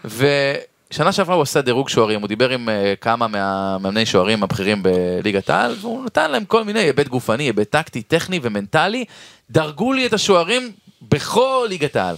[0.05, 5.49] ושנה שעברה הוא עשה דירוג שוערים, הוא דיבר עם אה, כמה מהמאמני שוערים הבכירים בליגת
[5.49, 9.05] העל, והוא נתן להם כל מיני היבט גופני, היבט טקטי, טכני ומנטלי.
[9.49, 12.15] דרגו לי את השוערים בכל ליגת העל.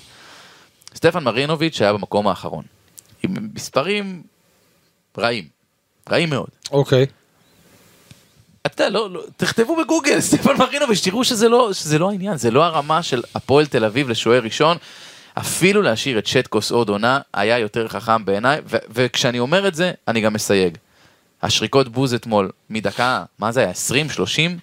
[0.96, 2.64] סטפן מרינוביץ' היה במקום האחרון.
[3.24, 4.24] עם מספרים
[5.18, 5.48] רעים.
[6.10, 6.50] רעים מאוד.
[6.72, 7.06] אוקיי.
[8.66, 12.64] אתה לא, לא, תכתבו בגוגל, סטפן מרינוביץ', תראו שזה לא, שזה לא העניין, זה לא
[12.64, 14.78] הרמה של הפועל תל אביב לשוער ראשון.
[15.38, 19.92] אפילו להשאיר את שטקוס עוד עונה היה יותר חכם בעיניי, ו- וכשאני אומר את זה,
[20.08, 20.78] אני גם מסייג.
[21.44, 24.58] השריקות בוז אתמול, מדקה, מה זה היה, 20, 30?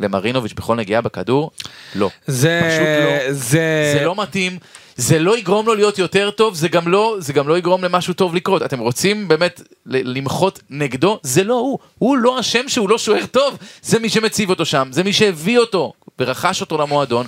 [0.00, 1.50] למרינוביץ' בכל נגיעה בכדור?
[1.94, 2.10] לא.
[2.26, 3.32] זה, פשוט לא.
[3.32, 4.58] זה, זה לא מתאים,
[4.96, 8.14] זה לא יגרום לו להיות יותר טוב, זה גם לא, זה גם לא יגרום למשהו
[8.14, 8.62] טוב לקרות.
[8.62, 11.18] אתם רוצים באמת למחות נגדו?
[11.22, 11.78] זה לא הוא.
[11.98, 15.58] הוא לא אשם שהוא לא שוער טוב, זה מי שמציב אותו שם, זה מי שהביא
[15.58, 17.26] אותו ורכש אותו למועדון.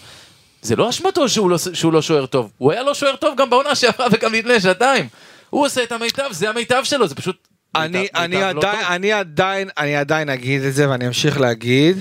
[0.62, 3.50] זה לא אשמתו שהוא לא, שהוא לא שוער טוב, הוא היה לא שוער טוב גם
[3.50, 5.08] בעונה שעברה וגם לפני שנתיים.
[5.50, 7.48] הוא עושה את המיטב, זה המיטב שלו, זה פשוט...
[7.76, 8.90] אני, מיטב- אני, מיטב לא עדיין, טוב.
[8.90, 12.00] אני עדיין, אני עדיין אגיד את זה ואני אמשיך להגיד,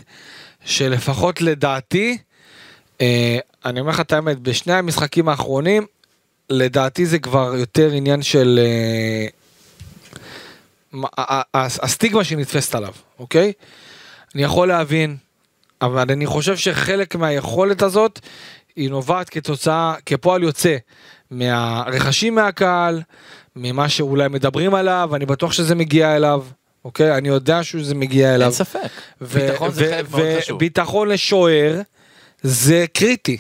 [0.66, 2.18] שלפחות לדעתי,
[3.02, 5.86] אה, אני אומר לך את האמת, בשני המשחקים האחרונים,
[6.50, 8.60] לדעתי זה כבר יותר עניין של
[11.18, 13.54] אה, הסטיגמה שנתפסת עליו, אוקיי?
[14.36, 15.18] אני יכול להבין,
[15.82, 18.20] אבל אני חושב שחלק מהיכולת הזאת
[18.76, 20.78] היא נובעת כתוצאה, כפועל יוצא
[21.32, 23.02] מהרכשים מהקהל,
[23.56, 26.44] ממה שאולי מדברים עליו, אני בטוח שזה מגיע אליו,
[26.86, 27.18] אוקיי?
[27.18, 28.48] אני יודע שזה מגיע אליו.
[28.48, 28.90] אין ספק.
[29.22, 30.56] ביטחון זה חלק מאוד חשוב.
[30.56, 31.82] וביטחון לשוער
[32.42, 33.38] זה קריטי.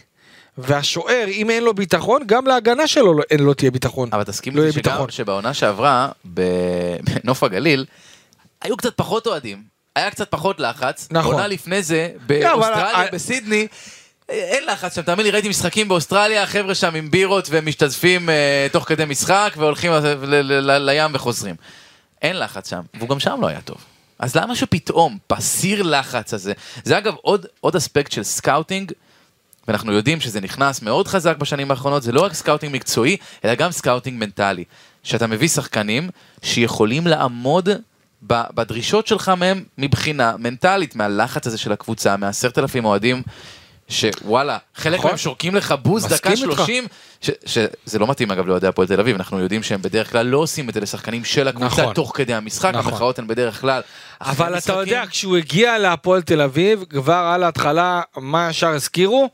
[0.58, 4.10] והשוער, אם אין לו ביטחון, גם להגנה שלו לא- אין לא תהיה ביטחון.
[4.13, 5.06] אבל תסכים לא שגם.
[5.10, 7.86] שבעונה שעברה, בנוף הגליל,
[8.62, 9.63] היו קצת פחות אוהדים,
[9.96, 11.08] היה קצת פחות לחץ.
[11.12, 11.34] נכון.
[11.34, 13.68] עונה לפני זה, באוסטרליה, אבל- בסידני,
[14.30, 18.84] אין לחץ שם, תאמין לי, ראיתי משחקים באוסטרליה, החבר'ה שם עם בירות ומשתזפים אה, תוך
[18.88, 21.56] כדי משחק והולכים ל- ל- ל- לים וחוזרים.
[22.22, 23.78] אין לחץ שם, והוא גם שם לא היה טוב.
[24.20, 28.91] אז למה שפתאום, בסיר לחץ הזה, זה אגב עוד, עוד אספקט של scouting,
[29.67, 33.71] ואנחנו יודעים שזה נכנס מאוד חזק בשנים האחרונות, זה לא רק scouting מקצועי, אלא גם
[33.71, 34.63] scouting מנטלי.
[35.04, 36.10] שאתה מביא שחקנים
[36.41, 37.69] שיכולים לעמוד
[38.21, 43.21] בדרישות שלך מהם מבחינה מנטלית, מהלחץ הזה של הקבוצה, מעשרת אלפים אוהדים,
[43.89, 45.12] שוואלה, חלק נכון.
[45.12, 46.36] מהם שורקים לך בוז דקה.
[46.36, 46.88] שלושים,
[47.21, 50.69] שזה לא מתאים אגב לאוהדי הפועל תל אביב, אנחנו יודעים שהם בדרך כלל לא עושים
[50.69, 51.93] את זה לשחקנים של הקבוצה נכון.
[51.93, 52.91] תוך כדי המשחק, נכון.
[52.91, 53.82] המחאות הן בדרך כלל.
[54.21, 54.80] אבל אתה משחקים.
[54.80, 59.30] יודע, כשהוא הגיע להפועל תל אביב, כבר על ההתחלה, מה ישר הזכירו?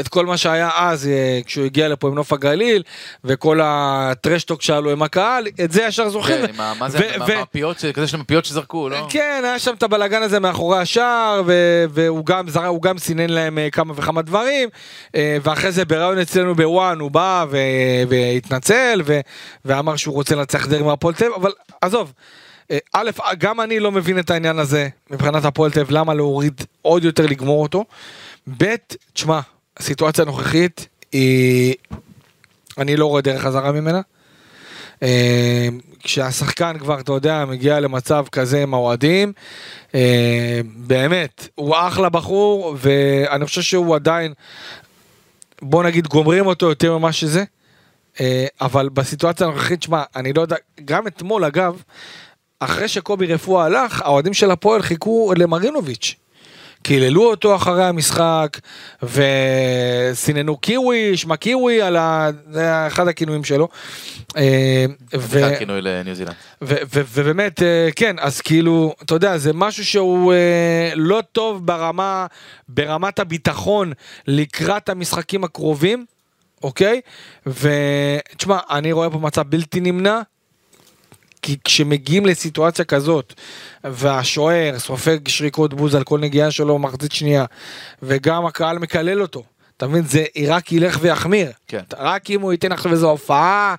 [0.00, 2.82] את כל מה שהיה אז, אה, כשהוא הגיע לפה עם נוף הגליל,
[3.24, 6.46] וכל הטרשטוק שהיה לו עם הקהל, את זה ישר זוכרים.
[6.46, 9.06] כן, מה זה, ו- עם ו- המפיות, ש- כזה של המפיות שזרקו, לא?
[9.10, 11.42] כן, היה שם את הבלגן הזה מאחורי השער,
[11.90, 14.68] והוא גם זרק, הוא גם סינן להם אה, כמה וכמה דברים,
[15.14, 17.44] אה, ואחרי זה בראיון אצלנו בוואן הוא בא
[18.08, 19.02] והתנצל,
[19.64, 22.12] ואמר שהוא רוצה לנצח דרך מהפועל תל אביב, אבל עזוב.
[22.92, 27.04] א', גם אני לא מבין את העניין הזה מבחינת הפועל תל אביב, למה להוריד עוד
[27.04, 27.84] יותר לגמור אותו.
[28.58, 28.74] ב',
[29.12, 29.40] תשמע,
[29.78, 31.74] הסיטואציה הנוכחית היא...
[32.78, 34.00] אני לא רואה דרך חזרה ממנה.
[35.02, 35.68] אה,
[36.02, 39.32] כשהשחקן כבר, אתה יודע, מגיע למצב כזה עם האוהדים,
[39.94, 44.32] אה, באמת, הוא אחלה בחור, ואני חושב שהוא עדיין,
[45.62, 47.44] בוא נגיד, גומרים אותו יותר ממה שזה.
[48.20, 51.82] אה, אבל בסיטואציה הנוכחית, שמע, אני לא יודע, גם אתמול, אגב,
[52.60, 56.16] אחרי שקובי רפואה הלך, האוהדים של הפועל חיכו למרינוביץ'.
[56.82, 58.58] קיללו אותו אחרי המשחק,
[59.02, 62.28] וסיננו קיווי, שמע קיווי, על ה...
[62.50, 63.68] זה אחד הכינויים שלו.
[64.36, 64.84] אה,
[65.18, 65.46] ו...
[65.46, 66.34] אחד כינוי לניו זילנד.
[66.62, 72.26] ובאמת, אה, כן, אז כאילו, אתה יודע, זה משהו שהוא אה, לא טוב ברמה,
[72.68, 73.92] ברמת הביטחון
[74.26, 76.04] לקראת המשחקים הקרובים,
[76.62, 77.00] אוקיי?
[77.46, 80.20] ותשמע, אני רואה פה מצב בלתי נמנע,
[81.48, 83.34] כי כשמגיעים לסיטואציה כזאת,
[83.84, 87.44] והשוער סופג שריקות בוז על כל נגיעה שלו במחצית שנייה,
[88.02, 89.42] וגם הקהל מקלל אותו,
[89.76, 90.04] אתה מבין?
[90.04, 91.52] זה רק ילך ויחמיר.
[91.68, 91.80] כן.
[91.98, 93.74] רק אם הוא ייתן עכשיו איזו הופעה,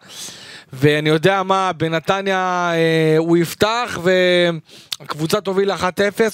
[0.73, 3.99] ואני יודע מה, בנתניה אה, הוא יפתח,
[4.99, 5.75] והקבוצה תוביל 1-0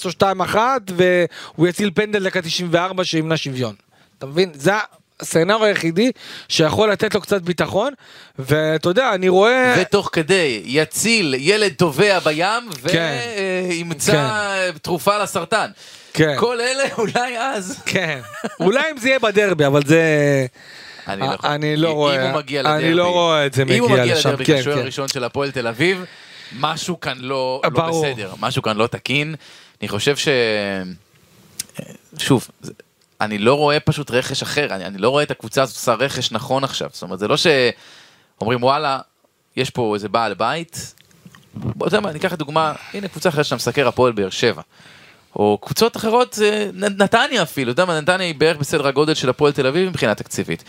[0.04, 0.10] או
[0.54, 0.56] 2-1,
[0.96, 3.74] והוא יציל פנדל דקה 94 שימנע שוויון.
[4.18, 4.50] אתה מבין?
[4.54, 4.72] זה
[5.20, 6.10] הסצנריו היחידי
[6.48, 7.92] שיכול לתת לו קצת ביטחון,
[8.38, 9.74] ואתה יודע, אני רואה...
[9.80, 13.18] ותוך כדי יציל ילד טובע בים כן.
[13.68, 14.30] וימצא
[14.82, 15.70] תרופה לסרטן.
[16.12, 16.34] כן.
[16.38, 17.82] כל אלה אולי אז.
[17.86, 18.20] כן,
[18.60, 20.00] אולי אם זה יהיה בדרבי, אבל זה...
[21.08, 21.36] אני לא.
[21.44, 24.14] אני לא אם רואה- הוא מגיע אני לא רואה את זה אם הוא מגיע מגיע
[24.14, 24.82] לשם, לדרבי כן, כשוער כן.
[24.82, 26.04] הראשון של הפועל תל אביב,
[26.58, 27.70] משהו כאן לא, לא.
[27.70, 29.34] בסדר, משהו כאן לא תקין.
[29.80, 30.28] אני חושב ש...
[32.18, 32.72] שוב, זה-
[33.20, 36.32] אני לא רואה פשוט רכש אחר, אני, אני לא רואה את הקבוצה הזאת עושה רכש
[36.32, 36.90] נכון עכשיו.
[36.92, 38.98] זאת אומרת, זה לא שאומרים וואלה,
[39.56, 40.94] יש פה איזה בעל בית,
[41.54, 44.62] בוא יודע מה, אני אקח דוגמה, הנה קבוצה אחרת שאתה מסקר, הפועל באר שבע.
[45.36, 49.28] או קבוצות אחרות, אה, נתניה אפילו, אתה יודע מה, נתניה היא בערך בסדר הגודל של
[49.28, 50.64] הפועל תל אביב מבחינה תקציבית.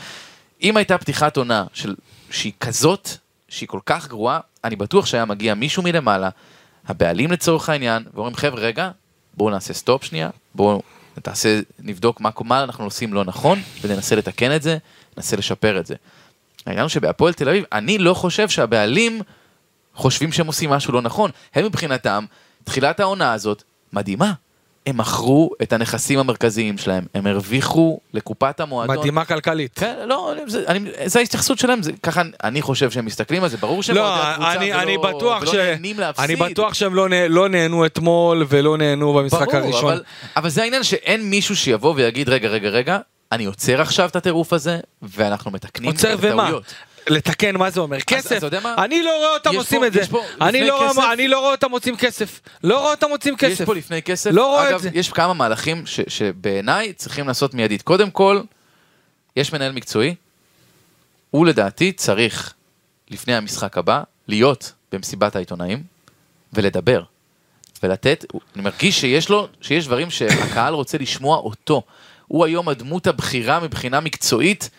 [0.63, 1.95] אם הייתה פתיחת עונה של,
[2.31, 3.10] שהיא כזאת,
[3.49, 6.29] שהיא כל כך גרועה, אני בטוח שהיה מגיע מישהו מלמעלה,
[6.88, 8.89] הבעלים לצורך העניין, ואומרים חבר'ה רגע,
[9.33, 10.81] בואו נעשה סטופ שנייה, בואו
[11.21, 14.77] תעשה, נבדוק מה, מה אנחנו עושים לא נכון, וננסה לתקן את זה,
[15.17, 15.95] ננסה לשפר את זה.
[16.65, 19.21] העניין הוא שבהפועל תל אביב, אני לא חושב שהבעלים
[19.95, 21.32] חושבים שהם עושים משהו לא נכון.
[21.56, 22.25] הם מבחינתם,
[22.63, 24.34] תחילת העונה הזאת, מדהימה.
[24.88, 28.97] הם מכרו את הנכסים המרכזיים שלהם, הם הרוויחו לקופת המועדון.
[28.97, 29.80] מדהימה כלכלית.
[29.80, 33.58] כן, לא, זה, אני, זה ההתייחסות שלהם, זה, ככה אני חושב שהם מסתכלים על זה,
[33.58, 35.56] ברור שהם לא, אני, ולא, אני בטוח ולא ש...
[35.56, 36.26] נהנים להפסיד.
[36.26, 37.28] אני בטוח שהם לא, נה...
[37.28, 39.91] לא נהנו אתמול ולא נהנו במשחק ברור, הראשון.
[39.91, 40.04] אבל,
[40.36, 42.97] אבל זה העניין שאין מישהו שיבוא ויגיד, רגע, רגע, רגע,
[43.32, 46.52] אני עוצר עכשיו את הטירוף הזה, ואנחנו מתקנים עוצר את ומה?
[47.10, 48.39] לתקן מה זה אומר כסף?
[48.78, 50.10] אני לא רואה אותם יש עושים את זה יש
[50.41, 53.65] אני לא רואה- אני לא רואה אותם מוצאים כסף לא רואה אותם מוצאים יש כסף
[53.65, 54.89] פה לפני כסף, לא רואה את אגב, זה.
[54.93, 57.82] יש כמה מהלכים שבעיניי צריכים לעשות מיידית.
[57.82, 58.41] קודם כל,
[59.36, 60.15] יש מנהל מקצועי,
[61.32, 62.54] הוא לדעתי צריך,
[63.10, 65.84] לפני המשחק הבא, להיות במסיבת העיתונאים
[66.54, 67.04] ולדבר.
[67.84, 71.82] ולתת, אני מרגיש שיש לו, שיש דברים שהקהל רוצה לשמוע אותו.
[72.28, 74.70] הוא היום הדמות הבכירה מבחינה מקצועית,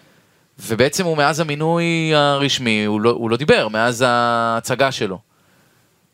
[0.58, 5.18] ובעצם הוא מאז המינוי הרשמי, הוא לא, הוא לא דיבר, מאז ההצגה שלו.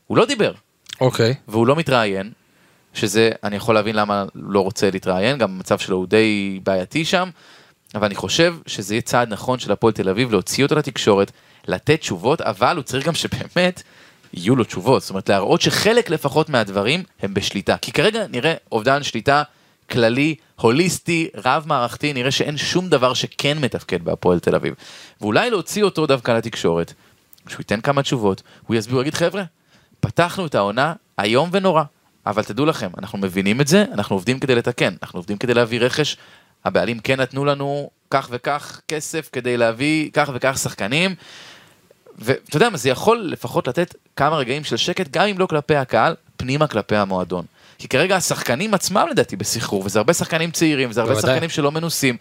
[0.07, 0.52] הוא לא דיבר.
[1.00, 2.33] אוקיי והוא לא מתראיין,
[2.94, 7.30] שזה, אני יכול להבין למה לא רוצה להתראיין, גם המצב שלו הוא די בעייתי שם,
[7.94, 11.33] אבל אני חושב שזה יהיה צעד נכון של הפועל תל אביב להוציא אותו לתקשורת,
[11.68, 13.83] לתת תשובות, אבל הוא צריך גם שבאמת
[14.35, 19.02] יהיו לו תשובות, זאת אומרת להראות שחלק לפחות מהדברים הם בשליטה, כי כרגע נראה אובדן
[19.02, 19.42] שליטה
[19.90, 24.74] כללי, הוליסטי, רב מערכתי, נראה שאין שום דבר שכן מתפקד בהפועל תל אביב.
[25.20, 26.92] ואולי להוציא אותו דווקא לתקשורת,
[27.48, 29.42] שהוא ייתן כמה תשובות, הוא יסביר, הוא יגיד חבר'ה,
[30.00, 31.83] פתחנו את העונה איום ונורא,
[32.27, 35.81] אבל תדעו לכם, אנחנו מבינים את זה, אנחנו עובדים כדי לתקן, אנחנו עובדים כדי להביא
[35.81, 36.16] רכש,
[36.64, 41.14] הבעלים כן נתנו לנו כך וכך כסף כדי להביא כך וכך שחקנים,
[42.18, 45.77] ואתה יודע מה, זה יכול לפחות לתת כמה רגעים של שקט, גם אם לא כלפי
[45.77, 47.44] הקהל, פנימה כלפי המועדון.
[47.78, 51.20] כי כרגע השחקנים עצמם לדעתי בסחרור, וזה הרבה שחקנים צעירים, וזה הרבה.
[51.20, 52.16] שחקנים שלא מנוסים.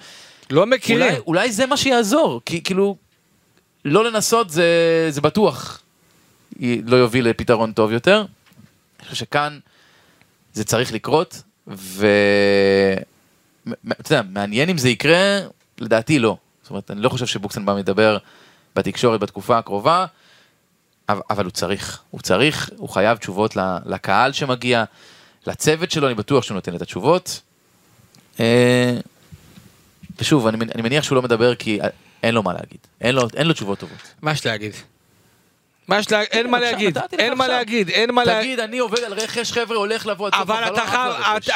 [0.50, 2.96] לא מכירים אולי, אולי זה מה שיעזור, כי כאילו,
[3.86, 4.66] לא לנסות זה,
[5.10, 5.82] זה בטוח
[6.86, 8.26] לא יוביל לפתרון טוב יותר.
[9.00, 9.60] אני חושב שכאן
[10.54, 12.08] זה צריך לקרות, ו...
[13.92, 15.40] אתה יודע, מעניין אם זה יקרה,
[15.80, 16.38] לדעתי לא.
[16.62, 18.18] זאת אומרת, אני לא חושב שבוקסנבאום ידבר
[18.76, 20.06] בתקשורת בתקופה הקרובה,
[21.10, 24.84] אבל, הוא צריך, הוא צריך, הוא חייב תשובות לקהל שמגיע,
[25.48, 27.42] לצוות שלו, אני בטוח שהוא נותן את התשובות.
[28.40, 28.98] אה,
[30.20, 31.80] ושוב, אני, מנ- אני מניח שהוא לא מדבר כי
[32.24, 33.98] אין לו מה להגיד, אין לו, אין לו תשובות טובות.
[34.22, 34.72] מה יש להגיד
[35.88, 37.48] מה יש להגיד אין מה להגיד אין מה.
[37.48, 40.64] להגיד אין מה להגיד תגיד, אני עובד על רכש, חבר'ה, הולך לבוא אבל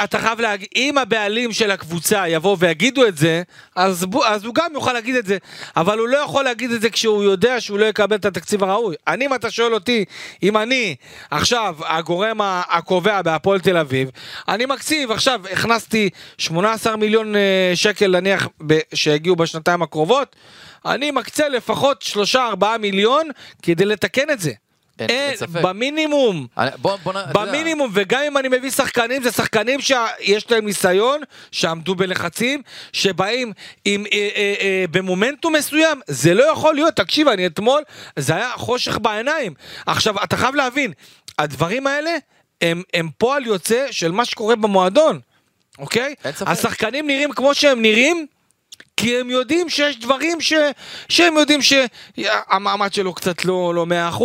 [0.03, 3.41] אתה חייב, להגיד, אם הבעלים של הקבוצה יבואו ויגידו את זה,
[3.75, 4.05] אז,
[4.43, 5.37] הוא גם יוכל להגיד את זה,
[5.77, 8.95] אבל הוא לא יכול להגיד את זה כשהוא יודע שהוא לא יקבל את התקציב הראוי.
[9.07, 10.05] אני, אם אתה שואל אותי,
[10.43, 10.95] אם אני
[11.31, 14.09] עכשיו הגורם הקובע בהפועל תל אביב,
[14.47, 18.47] אני מקציב, עכשיו הכנסתי 18 מיליון אה, שקל נניח
[18.93, 20.35] שהגיעו בשנתיים הקרובות,
[20.93, 22.04] אני מקצה לפחות
[22.36, 22.38] 3-4
[22.80, 23.30] מיליון
[23.62, 24.52] כדי לתקן את זה.
[25.00, 25.62] אין- אין, אין ספק.
[25.62, 26.47] במינימום.
[26.58, 30.65] אני- בוא, בוא, אתה יודע, במינימום, וגם אם אני מביא שחקנים, זה שחקנים שיש להם
[30.65, 31.21] ניסיון,
[31.52, 32.62] שעמדו בלחצים,
[32.93, 33.54] שבאים
[33.86, 37.82] עם, אה, אה, אה, במומנטום מסוים, זה לא יכול להיות, תקשיב, אני אתמול,
[38.19, 39.54] זה היה חושך בעיניים.
[39.86, 40.93] עכשיו, אתה חייב להבין,
[41.39, 42.12] הדברים האלה
[42.62, 45.19] הם, הם פועל יוצא של מה שקורה במועדון,
[45.80, 46.15] אוקיי?
[46.52, 48.26] השחקנים נראים כמו שהם נראים.
[48.97, 50.53] כי הם יודעים שיש דברים ש...
[51.10, 53.86] שהם יודעים שהמעמד שלו קצת לא, לא
[54.19, 54.23] 100%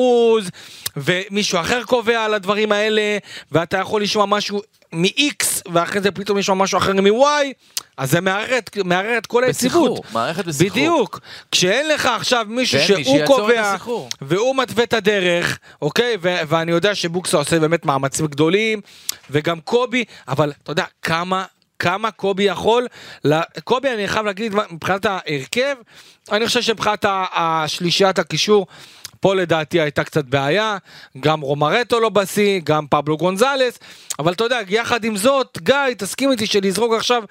[0.96, 3.18] ומישהו אחר קובע על הדברים האלה
[3.52, 7.52] ואתה יכול לשמוע משהו מ-X ואחרי זה פתאום לשמוע משהו אחר מ-Y
[7.96, 10.00] אז זה מערער את- מערער את כל היציבות.
[10.12, 10.70] מערכת בסחרור.
[10.70, 11.20] בדיוק.
[11.50, 13.74] כשאין לך עכשיו מישהו שהוא קובע.
[14.20, 16.16] והוא מתווה את הדרך, אוקיי?
[16.22, 18.80] ו- ואני יודע שבוקסה עושה באמת מאמצים גדולים
[19.30, 21.44] וגם קובי, אבל אתה יודע כמה...
[21.82, 22.86] כמה קובי יכול,
[23.64, 25.74] קובי אני חייב להגיד מבחינת ההרכב,
[26.32, 28.66] אני חושב שמבחינת השלישיית הקישור,
[29.20, 30.76] פה לדעתי הייתה קצת בעיה,
[31.20, 33.78] גם רומרטו לא בשיא, גם פבלו גונזלס,
[34.18, 37.22] אבל אתה יודע, יחד עם זאת, גיא, תסכים איתי שלזרוק עכשיו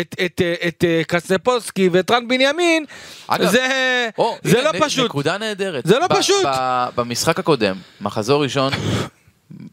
[0.00, 2.84] את, את, את, את קסנפולסקי ואת רן בנימין,
[3.26, 5.04] אגב, זה, או, זה הנה, לא נ- פשוט.
[5.04, 5.86] נקודה נהדרת.
[5.86, 6.46] זה לא ב- פשוט.
[6.46, 8.72] ב- במשחק הקודם, מחזור ראשון,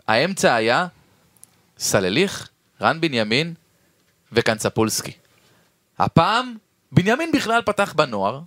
[0.07, 0.87] האמצע היה
[1.79, 2.47] סלליך,
[2.81, 3.53] רן בנימין
[4.31, 5.11] וקנצפולסקי.
[5.99, 6.55] הפעם,
[6.91, 8.39] בנימין בכלל פתח בנוער,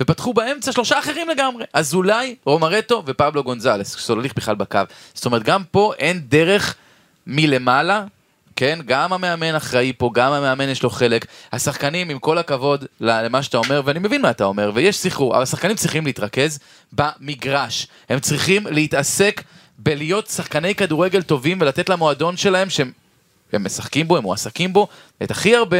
[0.00, 1.64] ופתחו באמצע שלושה אחרים לגמרי.
[1.72, 4.78] אזולאי, רומרטו ופבלו גונזלס, סולליך בכלל בקו.
[5.14, 6.74] זאת אומרת, גם פה אין דרך
[7.26, 8.04] מלמעלה,
[8.56, 8.78] כן?
[8.86, 11.26] גם המאמן אחראי פה, גם המאמן יש לו חלק.
[11.52, 15.42] השחקנים, עם כל הכבוד למה שאתה אומר, ואני מבין מה אתה אומר, ויש סחרור, אבל
[15.42, 16.58] השחקנים צריכים להתרכז
[16.92, 17.86] במגרש.
[18.08, 19.42] הם צריכים להתעסק
[19.78, 22.92] בלהיות שחקני כדורגל טובים ולתת למועדון שלהם, שהם
[23.54, 24.88] הם משחקים בו, הם מועסקים בו,
[25.22, 25.76] את הכי הרבה,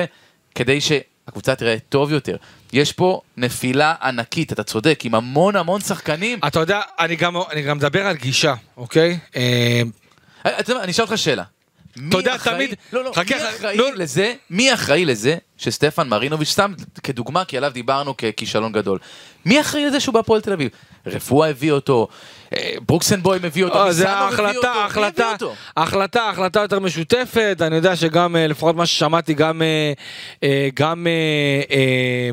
[0.54, 2.37] כדי שהקבוצה תראה טוב יותר.
[2.72, 6.38] יש פה נפילה ענקית, אתה צודק, עם המון המון שחקנים.
[6.46, 9.18] אתה יודע, אני גם, אני גם מדבר על גישה, אוקיי?
[9.37, 9.82] אה,
[10.46, 11.42] אה, אתה יודע אני אשאל אותך שאלה.
[12.08, 16.48] אתה יודע, תמיד- לא, לא, חכה, מי אחראי לא- לזה, מי אחראי לזה שסטפן מרינוביץ',
[16.48, 18.98] סתם כדוגמה, כי עליו דיברנו ככישלון גדול.
[19.46, 20.70] מי אחראי לזה שהוא בהפועל תל אביב?
[21.07, 22.09] רפואה הביא אותו,
[22.57, 24.07] אה, ברוקסנבוים הביא אותו, אה, ניסנוב
[24.40, 24.68] הביא אותו,
[25.00, 25.54] מי הביא אותו?
[25.76, 29.62] החלטה, החלטה יותר משותפת, אני יודע שגם, אה, לפחות מה ששמעתי, גם,
[30.74, 31.07] גם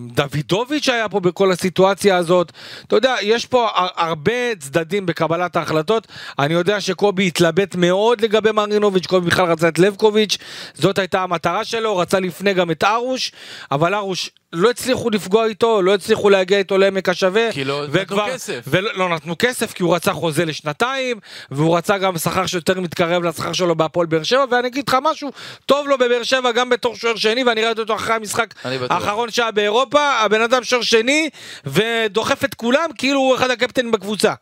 [0.02, 2.52] דוידוביץ' היה פה בכל הסיטואציה הזאת.
[2.88, 6.08] אתה יודע, יש פה הר- הרבה צדדים בקבלת ההחלטות.
[6.40, 10.38] אני יודע שקובי התלבט מאוד לגבי מרינוביץ', קובי בכלל רצה את לבקוביץ',
[10.74, 13.32] זאת הייתה המטרה שלו, רצה לפני גם את ארוש,
[13.72, 14.30] אבל ארוש...
[14.54, 17.52] לא הצליחו לפגוע איתו, לא הצליחו להגיע איתו לעמק השווה.
[17.52, 18.60] כי לא נתנו כסף.
[18.68, 21.20] ולא לא נתנו כסף כי הוא רצה חוזה לשנתיים
[21.52, 25.32] והוא רצה גם שכר שיותר מתקרב לשכר שלו בהפועל באר שבע ואני אגיד לך משהו
[25.66, 28.54] טוב לו בבאר שבע גם בתור שוער שני ואני ראיתי אותו אחרי המשחק.
[28.90, 31.30] האחרון שהיה באירופה הבן אדם שוער שני
[31.66, 34.34] ודוחף את כולם כאילו הוא אחד הקפטנים בקבוצה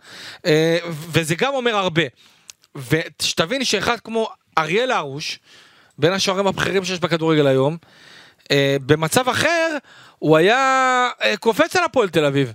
[0.46, 2.04] אה, וזה גם אומר הרבה
[2.76, 5.40] ושתבין שאחד כמו אריאל הרוש
[5.98, 7.78] בין השוערים הבכירים שיש בכדורגל היום
[8.86, 9.78] במצב אחר
[10.20, 12.54] הוא היה אה, קופץ על הפועל תל אביב.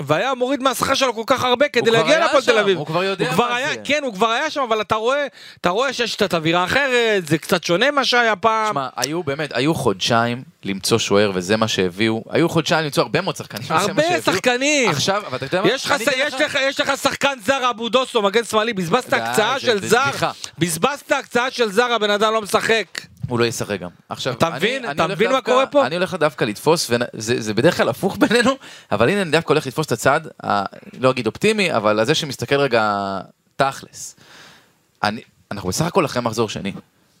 [0.00, 2.78] והיה מוריד מהשכר שלו כל כך הרבה כדי להגיע להפועל שם, תל אביב.
[2.78, 3.76] הוא כבר יודע הוא כבר מה היה, זה.
[3.84, 5.26] כן, הוא כבר היה שם, אבל אתה רואה,
[5.60, 8.72] אתה רואה שיש קצת אווירה אחרת, זה קצת שונה מה שהיה פעם.
[8.72, 13.36] שמע, היו באמת, היו חודשיים למצוא שוער וזה מה שהביאו, היו חודשיים למצוא הרבה מאוד
[13.36, 14.20] שחקנים, וזה מה הרבה.
[14.20, 14.90] שחקנים.
[14.90, 15.68] עכשיו, אבל אתה יודע מה?
[15.68, 19.86] יש אגיד יש, לך, יש לך שחקן זר אבו דוסו, מגן שמאלי, בזבזת הקצאה של
[19.88, 20.10] זר.
[20.58, 22.86] בזבזת הקצאה של זר, הבן אדם לא משחק.
[23.28, 23.90] הוא לא ישחק גם.
[24.08, 24.90] עכשיו, אתה מבין?
[24.90, 25.86] אתה מבין מה קורה פה?
[25.86, 27.04] אני הולך דווקא לתפוס, וזה
[27.40, 28.50] זה בדרך כלל הפוך בינינו,
[28.92, 30.20] אבל הנה אני דווקא הולך לתפוס את הצד,
[30.98, 33.18] לא אגיד אופטימי, אבל הזה שמסתכל רגע
[33.56, 34.16] תכלס.
[35.02, 36.72] אני, אנחנו בסך הכל אחרי מחזור שני.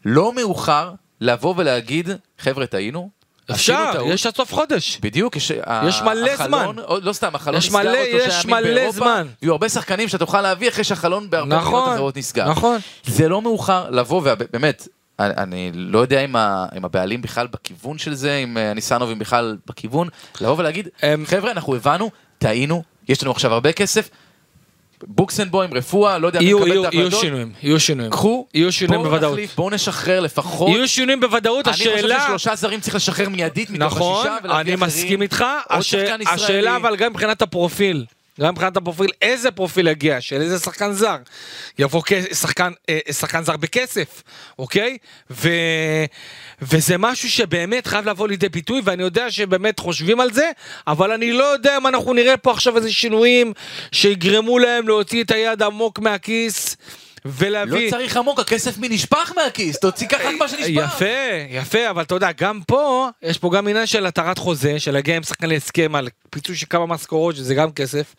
[0.04, 3.10] לא מאוחר לבוא ולהגיד, חבר'ה טעינו,
[3.50, 4.98] אפשר, טעות." יש עד סוף חודש.
[5.02, 5.50] בדיוק, יש,
[5.88, 6.84] יש מלא החלון, זמן.
[7.02, 9.26] לא סתם, החלון נסגר מלא- שלושה יש מלא באירופה, זמן.
[9.42, 12.50] יהיו הרבה שחקנים שאתה תוכל להביא אחרי שהחלון בהרבה נכון, אחרות נסגר.
[12.50, 12.78] נכון.
[13.04, 14.88] זה לא מאוחר לבוא, ובאמת,
[15.18, 19.18] אני, אני לא יודע אם, ה, אם הבעלים בכלל בכיוון של זה, אם אה, הניסנובים
[19.18, 20.08] בכלל בכיוון,
[20.40, 20.88] לבוא ולהגיד,
[21.24, 24.08] חבר'ה, אנחנו הבנו, טעינו, יש לנו עכשיו הרבה כסף,
[25.06, 27.10] בוקסנבוים, רפואה, לא יודע מי יהיו, יהיו, יהיו.
[27.10, 28.10] שינויים, יהיו שינויים.
[28.12, 29.32] קחו, יהיו שינויים בואו בוודאות.
[29.32, 30.68] נחליף, בואו נשחרר לפחות.
[30.68, 32.20] יהיו שינויים בוודאות, אני חושב השאלה...
[32.26, 34.80] ששלושה זרים צריך לשחרר מיידית מתוך נכון, השישה, ולהביא אני אחרים.
[34.80, 35.94] מסכים איתך, הש...
[36.26, 38.04] השאלה אבל גם מבחינת הפרופיל,
[38.40, 41.16] גם מבחינת הפרופיל, איזה פרופיל יגיע, של איזה שחקן זר,
[41.78, 44.22] יבוא שחקן, אה, שחקן זר בכסף,
[44.58, 44.98] אוקיי?
[45.30, 45.48] ו...
[46.62, 50.50] וזה משהו שבאמת חייב לבוא לידי ביטוי, ואני יודע שבאמת חושבים על זה,
[50.86, 53.52] אבל אני לא יודע אם אנחנו נראה פה עכשיו איזה שינויים
[53.92, 56.76] שיגרמו להם להוציא את היד עמוק מהכיס.
[57.24, 57.86] ולהביא...
[57.86, 60.68] לא צריך עמוק, הכסף מי נשפך מהכיס, תוציא ככה מה שנשפך.
[60.68, 61.04] יפה,
[61.50, 65.16] יפה, אבל אתה יודע, גם פה, יש פה גם עניין של התרת חוזה, של להגיע
[65.16, 68.14] עם שחקן להסכם על פיצוי של כמה משכורות, שזה גם כסף,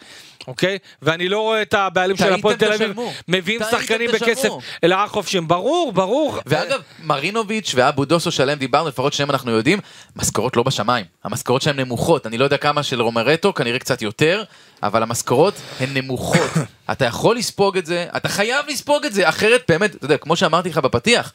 [0.47, 0.77] אוקיי?
[1.01, 2.97] ואני לא רואה את הבעלים של הפועל תל אביב.
[3.27, 4.12] מביאים שחקנים.
[4.12, 4.49] בכסף
[4.84, 6.39] רק חופשיים, ברור, ברור.
[6.45, 9.79] ואגב, מרינוביץ' ואבו דוסו שעליהם דיברנו, לפחות שניהם אנחנו יודעים,
[10.15, 11.05] משכורות לא בשמיים.
[11.23, 12.27] המשכורות שלהם נמוכות.
[12.27, 14.43] אני לא יודע כמה של רומרטו, כנראה קצת יותר,
[14.84, 16.51] אבל המשכורות הן נמוכות.
[16.91, 20.36] אתה יכול לספוג את זה, אתה חייב לספוג את זה, אחרת באמת, אתה יודע, כמו
[20.36, 21.34] שאמרתי לך בפתיח,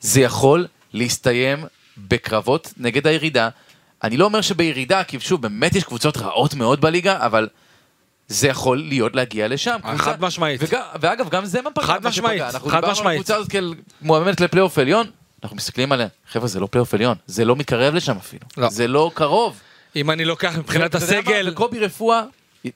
[0.00, 1.64] זה יכול להסתיים
[1.98, 3.48] בקרבות נגד הירידה.
[4.04, 7.48] אני לא אומר שבירידה, כי שוב, באמת יש קבוצות רעות מאוד בליגה, אבל
[8.32, 9.76] זה יכול להיות להגיע לשם.
[9.82, 10.60] חד קבוצה- משמעית.
[11.00, 11.84] ואגב, גם זה מה פגע.
[11.86, 12.50] חד משמעית, שפגע.
[12.50, 13.20] אנחנו חד דיברנו על משמעית.
[13.20, 15.06] הקבוצה הזאת כאל מועמדת לפלייאוף עליון,
[15.42, 18.42] אנחנו מסתכלים עליה, חבר'ה, זה לא פלייאוף עליון, זה לא מתקרב לשם אפילו.
[18.56, 18.68] לא.
[18.68, 19.60] זה לא קרוב.
[19.96, 20.94] אם אני לוקח מבחינת?
[20.94, 22.22] הסגל, וקובי רפואה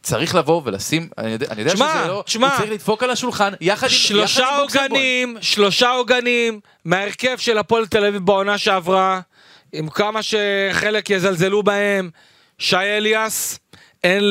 [0.02, 2.48] צריך לבוא ולשים, אני יודע, אני יודע תשמע, שזה לא, תשמע.
[2.48, 4.56] הוא צריך לדפוק על השולחן, יחד עם שלושה.
[4.56, 9.20] עוגנים, שלושה עוגנים מההרכב של הפועל תל אביב בעונה שעברה,
[9.72, 12.10] עם כמה שחלק יזלזלו בהם,
[12.58, 13.58] שי אליאס,
[14.04, 14.22] אין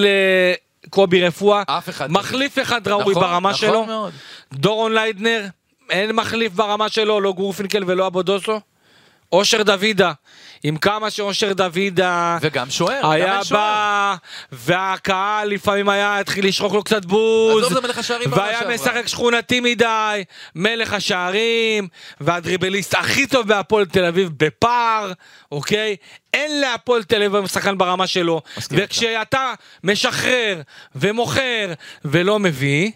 [0.85, 2.11] לקובי רפואה, אחד.
[2.11, 4.13] מחליף אחד ראוי נכון, ברמה נכון שלו, מאוד.
[4.53, 5.45] דורון ליידנר,
[5.89, 8.59] אין מחליף ברמה שלו, לא גורפינקל ולא אבודוסו,
[9.31, 10.11] אושר דוידה,
[10.67, 13.39] עם כמה שאושר דוידה, וגם שוער, היה.
[13.51, 14.15] בא,
[14.51, 17.63] והקהל לפעמים היה התחיל לשרוק לו קצת בוז,
[18.27, 18.73] בעונה והיה.
[18.73, 20.23] משחק שכונתי מדי,
[20.55, 21.87] מלך השערים,
[22.21, 25.11] והדריבליסט הכי טוב בהפועל תל אביב בפער,
[25.51, 25.95] אוקיי?
[26.33, 28.41] אין להפועל תל אביב שחקן ברמה שלו.
[28.71, 30.61] וכשאתה משחרר
[30.95, 31.73] ומוכר
[32.05, 32.91] ולא מביא,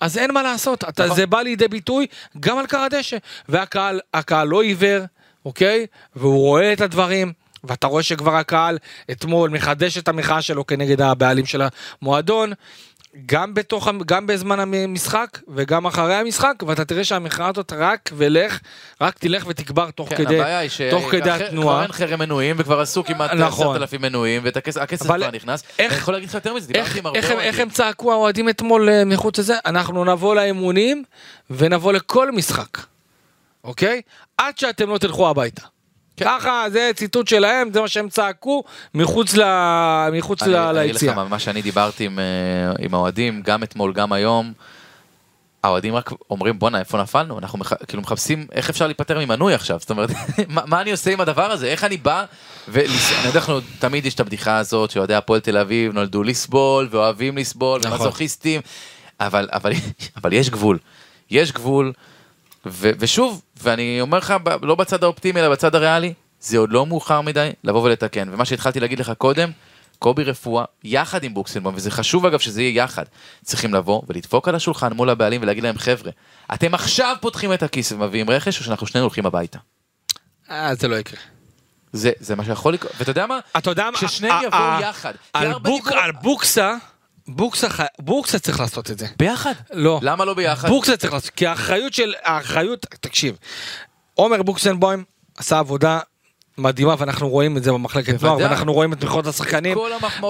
[0.00, 1.16] אז אין מה לעשות, אתה, נכון.
[1.16, 2.06] זה בא לידי ביטוי
[2.40, 3.16] גם על קר הדשא,
[3.48, 5.04] והקהל הקהל לא עיוור,
[5.44, 5.86] אוקיי?
[6.16, 7.32] והוא רואה את הדברים.
[7.64, 8.78] ואתה רואה שכבר הקהל
[9.10, 11.62] אתמול מחדש את המחאה שלו כנגד הבעלים של
[12.02, 12.52] המועדון,
[13.26, 18.58] גם, בתוך, גם בזמן המשחק וגם אחרי המשחק, ואתה תראה שהמחאה הזאת רק ולך,
[19.00, 21.82] רק תלך ותגבר תוך כן, כדי, הבעיה היא תוך כדי כבר התנועה.
[21.82, 23.76] אין חרם מנויים וכבר עשו כמעט נכון.
[23.76, 25.62] 10,000 מנויים והכסף כבר נכנס.
[25.78, 27.38] איך- אני יכול להגיד לך יותר מזה, איך, דיברתי עם הרבה אוהדים.
[27.40, 29.54] איך הם צעקו האוהדים אתמול אה, מחוץ לזה?
[29.66, 31.04] אנחנו נבוא לאימונים
[31.50, 32.78] ונבוא לכל משחק.
[33.68, 34.02] אוקיי?
[34.38, 35.62] עד שאתם לא תלכו הביתה.
[36.16, 36.24] כן.
[36.24, 38.64] ככה, זה ציטוט שלהם, זה מה שהם צעקו
[38.94, 39.42] מחוץ, ל...
[40.12, 40.56] מחוץ אני ל...
[40.56, 41.24] אני אגיד לך ליציאה.
[41.24, 42.24] מה, שאני דיברתי עם, אה,
[42.78, 44.52] עם האוהדים, גם אתמול, גם היום,
[45.64, 47.72] האוהדים רק אומרים בואנה איפה נפלנו, אנחנו מח...
[47.72, 50.10] כאילו מחפשים איך אפשר להיפטר ממנוי עכשיו, זאת אומרת,
[50.48, 52.24] מה, מה אני עושה עם הדבר הזה, איך אני בא,
[52.68, 52.88] ואני
[53.24, 53.40] יודע,
[53.78, 57.92] תמיד יש את הבדיחה הזאת שאוהדי הפועל תל אביב נולדו לסבול ואוהבים לסבול, נכון.
[57.92, 58.60] ומזוכיסטים,
[59.20, 59.72] אבל, אבל,
[60.16, 60.78] אבל יש גבול,
[61.30, 61.92] יש גבול,
[62.70, 67.20] ו, ושוב, ואני אומר לך, לא בצד האופטימי אלא בצד הריאלי, זה עוד לא מאוחר
[67.20, 69.50] מדי לבוא ולתקן, ומה שהתחלתי להגיד לך קודם,
[69.98, 73.04] קובי רפואה, יחד עם בוקסנבום, וזה חשוב אגב שזה יהיה יחד,
[73.44, 76.10] צריכים לבוא ולדפוק על השולחן מול הבעלים ולהגיד להם, חבר'ה,
[76.54, 79.58] אתם עכשיו פותחים את הכיס ומביאים רכש, או שאנחנו שנינו הולכים הביתה.
[80.50, 81.20] אה, זה לא יקרה.
[81.92, 83.38] זה, זה מה שיכול לקרות, ואתה יודע מה?
[83.56, 83.98] אתה יודע מה?
[83.98, 85.12] כששניהם אה, יבואו יחד.
[86.02, 86.74] על בוקסה,
[87.28, 89.06] בוקסה, ח- בוקסה צריך לעשות את זה.
[89.18, 89.52] ביחד.
[89.72, 89.98] לא.
[90.02, 90.68] למה לא ביחד?
[90.68, 93.36] בוקסה צריך לעשות, כי האחריות של, האחריות, תקשיב,
[94.14, 95.04] עומר בוקסנבוים
[95.36, 96.00] עשה עבודה
[96.58, 98.36] מדהימה ואנחנו רואים את זה במחלקת נוער.
[98.38, 99.78] ואנחנו רואים את תמיכות השחקנים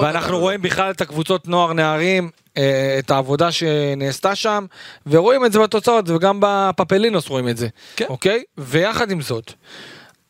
[0.01, 0.39] ואנחנו.
[0.39, 4.67] רואים בכלל את הקבוצות נוער נערים אה, את העבודה שנעשתה שם
[5.07, 8.05] ורואים את זה בתוצאות וגם בפפלינוס רואים את זה כן.
[8.09, 9.53] אוקיי ויחד עם זאת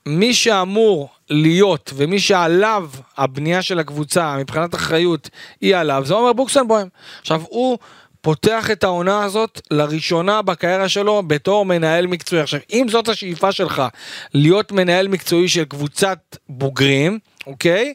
[0.07, 6.89] מי שאמור להיות ומי שעליו הבנייה של הקבוצה מבחינת אחריות היא עליו זה עומר בוקסנבוים
[7.21, 7.79] עכשיו הוא
[8.21, 13.83] פותח את העונה הזאת לראשונה בקריירה שלו בתור מנהל מקצועי עכשיו אם זאת השאיפה שלך
[14.35, 17.95] להיות מנהל מקצועי של קבוצת בוגרים אוקיי.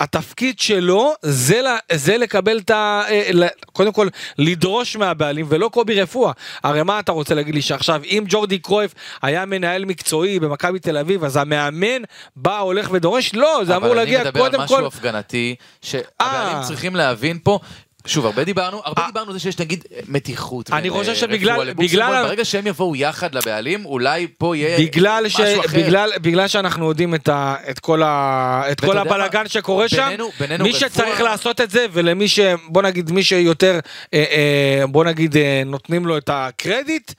[0.00, 1.60] התפקיד שלו זה,
[1.92, 3.02] זה לקבל את ה...
[3.08, 6.32] אה, קודם כל לדרוש מהבעלים ולא קובי רפואה.
[6.62, 10.98] הרי מה אתה רוצה להגיד לי שעכשיו אם ג'ורדי קרויף היה מנהל מקצועי במכבי תל
[10.98, 12.02] אביב אז המאמן
[12.36, 13.34] בא הולך ודורש?
[13.34, 14.86] לא זה אמור להגיע אבל אני מדבר קודם על משהו כל.
[14.86, 16.62] הפגנתי, שהבעלים אה.
[16.66, 17.58] צריכים להבין פה.
[18.06, 19.06] שוב, הרבה דיברנו, הרבה אה.
[19.06, 20.70] דיברנו על זה שיש נגיד מתיחות.
[20.70, 21.72] אני חושב אה, שבגלל-.
[21.74, 25.40] בגלל ברגע שהם יבואו יחד לבעלים, אולי פה יהיה בגלל, ש...
[25.40, 25.78] משהו אחר.
[25.78, 27.54] בגלל, בגלל שאנחנו יודעים את, ה...
[27.70, 28.62] את כל, ה...
[28.72, 29.48] את כל הבלגן מה?
[29.48, 30.08] שקורה שם,
[30.40, 32.40] בינינו- מי רפואה- שצריך לעשות את זה ולמי ש...
[32.68, 33.78] בוא נגיד מי שיותר
[34.14, 37.12] אה, אה, בוא נגיד אה, נותנים לו את הקרדיט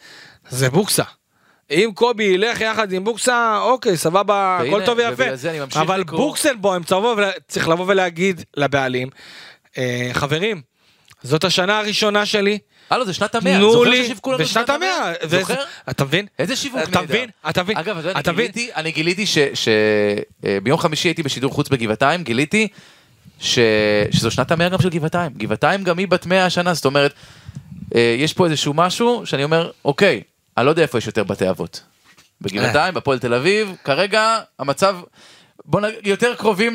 [0.49, 1.03] זה בוקסה.
[1.71, 5.23] אם קובי ילך יחד עם בוקסה אוקיי סבבה הכל טוב ויפה
[5.81, 6.19] אבל לקרוא.
[6.19, 6.81] בוקסנבוים
[7.47, 9.09] צריך לבוא ולהגיד לבעלים
[10.13, 10.61] חברים
[11.23, 12.59] זאת השנה הראשונה שלי
[12.89, 13.57] הלו, זה שנת המאה.
[13.57, 15.63] תנו לי לנו בשנת המאה זוכר?
[15.89, 16.25] אתה מבין?
[16.39, 17.03] איזה שיווק אתה נהדר.
[17.03, 17.29] מבין?
[17.49, 17.77] אתה מבין?
[17.77, 18.51] אגב, אתה יודע, אתה אני מבין?
[18.51, 22.67] גיליתי, אני גיליתי שביום חמישי הייתי בשידור חוץ בגבעתיים, גיליתי.
[23.39, 25.31] שזו שנת המאה גם של גבעתיים.
[25.37, 27.13] גבעתיים גם היא בת מאה השנה, זאת אומרת,
[27.95, 30.21] אה, יש פה איזשהו משהו שאני אומר, אוקיי,
[30.57, 31.81] אני לא יודע איפה יש יותר בתי אבות.
[32.41, 34.97] בגבעתיים, בפועל תל אביב, כרגע המצב,
[35.65, 36.73] בוא נגיד, יותר קרובים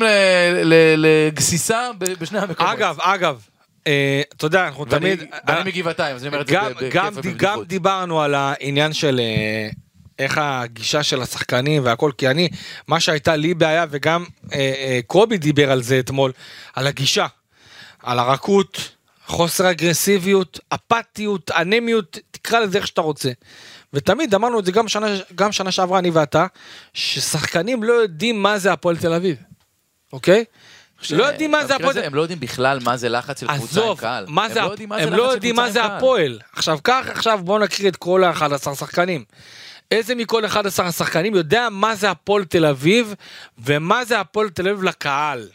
[0.97, 2.73] לגסיסה בשני המקומות.
[2.73, 3.52] אגב, אגב, אה,
[3.83, 5.23] אתה יודע, אנחנו תמיד...
[5.47, 7.37] ואני מגבעתיים, אז אני אומר את זה בכיף ובבדיחות.
[7.37, 9.69] גם דיברנו על העניין של אה,
[10.19, 12.49] איך הגישה של השחקנים והכל, כי אני,
[12.87, 16.31] מה שהייתה לי בעיה, וגם אה, אה, קובי דיבר על זה אתמול,
[16.73, 17.27] על הגישה,
[18.03, 18.89] על הרכות,
[19.25, 23.31] חוסר אגרסיביות, אפתיות, אנמיות, תקרא לזה איך שאתה רוצה.
[23.93, 26.45] ותמיד אמרנו את זה גם שנה, גם שנה שעברה, אני ואתה,
[26.93, 29.37] ששחקנים לא יודעים מה זה הפועל תל אביב,
[30.13, 30.45] אוקיי?
[31.11, 33.95] לא יודעים מה זה הפועל הם לא יודעים בכלל מה זה לחץ של קבוצה עם
[33.95, 34.25] קהל.
[34.99, 35.85] הם לא יודעים מה זה לא.
[35.85, 36.39] הפועל.
[36.55, 39.23] עכשיו קח עכשיו בוא נקריא את כל ה-11 שחקנים.
[39.91, 43.15] איזה מכל 11 השחקנים יודע מה זה הפועל תל אביב
[43.57, 45.47] ומה זה הפועל תל אביב לקהל.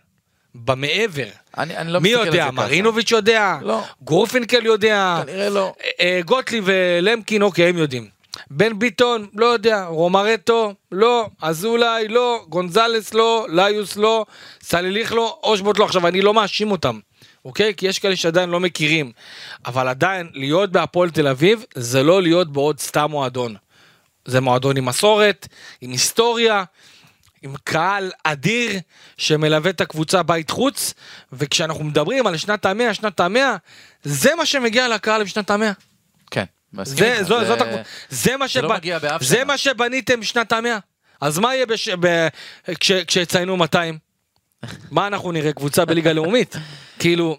[0.55, 1.29] במעבר.
[1.59, 2.51] אני אני לא מי יודע?
[2.51, 3.59] מרינוביץ' יודע?
[3.63, 3.83] לא.
[4.03, 5.23] גורפינקל יודע?
[5.27, 5.73] כנראה לא.
[5.81, 8.18] אה, אה, גוטליב ולמקין אוקיי הם יודעים.
[8.51, 14.27] בן ביטון לא יודע, רומרטו לא, אזולאי לא, גונזלס לא, ליוס לא,
[14.63, 15.85] סליליך לא, אושבוט לא.
[15.85, 16.99] עכשיו אני לא מאשים אותם,
[17.45, 17.75] אוקיי?
[17.75, 19.13] כי יש כאלה שעדיין לא מכירים.
[19.67, 23.57] אבל עדיין להיות בהפועל תל אביב זה לא להיות בעוד סתם מועדון.
[24.25, 25.49] זה מועדון עם מסורת,
[25.81, 26.65] עם היסטוריה,
[27.43, 28.81] עם קהל אדיר
[29.17, 30.95] שמלווה את הקבוצה בית חוץ,
[31.33, 33.57] וכשאנחנו מדברים על שנת המאה, שנת המאה,
[34.03, 35.73] זה מה שמגיע לקהל בשנת המאה.
[36.73, 37.59] מסכים זה, זו, זה- זאת,
[38.09, 39.45] זה מה, לא שבנ- מגיע באף זה שנה.
[39.45, 40.79] מה שבניתם בשנת המאה.
[41.21, 41.89] אז מה יהיה בש...
[41.89, 42.29] ב...
[42.81, 42.93] כש...
[42.93, 43.99] כשיציינו 200?
[44.91, 45.53] מה אנחנו נראה?
[45.53, 46.57] קבוצה בליגה לאומית?
[46.99, 47.39] כאילו,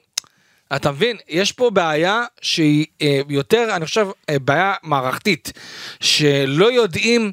[0.75, 1.17] אתה מבין?
[1.29, 5.51] יש פה בעיה שהיא אה, יותר, אני חושב, אה, בעיה מערכתית,
[5.99, 7.31] שלא יודעים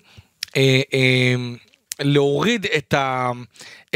[0.57, 1.35] אה, אה,
[2.01, 3.31] להוריד את, ה,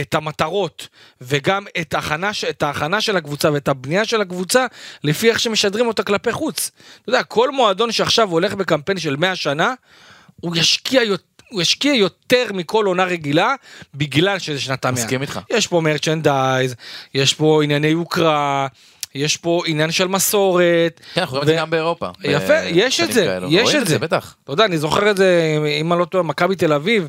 [0.00, 0.88] את המטרות
[1.20, 4.66] וגם את ההכנה, את ההכנה של הקבוצה ואת הבנייה של הקבוצה
[5.04, 6.70] לפי איך שמשדרים אותה כלפי חוץ.
[7.02, 9.74] אתה יודע, כל מועדון שעכשיו הולך בקמפיין של 100 שנה,
[10.40, 11.24] הוא ישקיע יותר.
[11.50, 13.54] הוא ישקיע יותר מכל עונה רגילה
[13.94, 15.02] בגלל שזה שנת המאה.
[15.02, 15.40] מסכים איתך.
[15.50, 16.74] יש פה מרצ'נדייז,
[17.14, 18.66] יש פה ענייני יוקרה,
[19.14, 21.00] יש פה עניין של מסורת.
[21.14, 22.08] כן, אנחנו רואים את זה גם באירופה.
[22.24, 23.38] יפה, יש את זה.
[23.48, 23.98] יש רואים את זה.
[23.98, 24.36] בטח.
[24.44, 27.08] אתה יודע, אני זוכר את זה, אם אני לא טועה, מכבי תל אביב,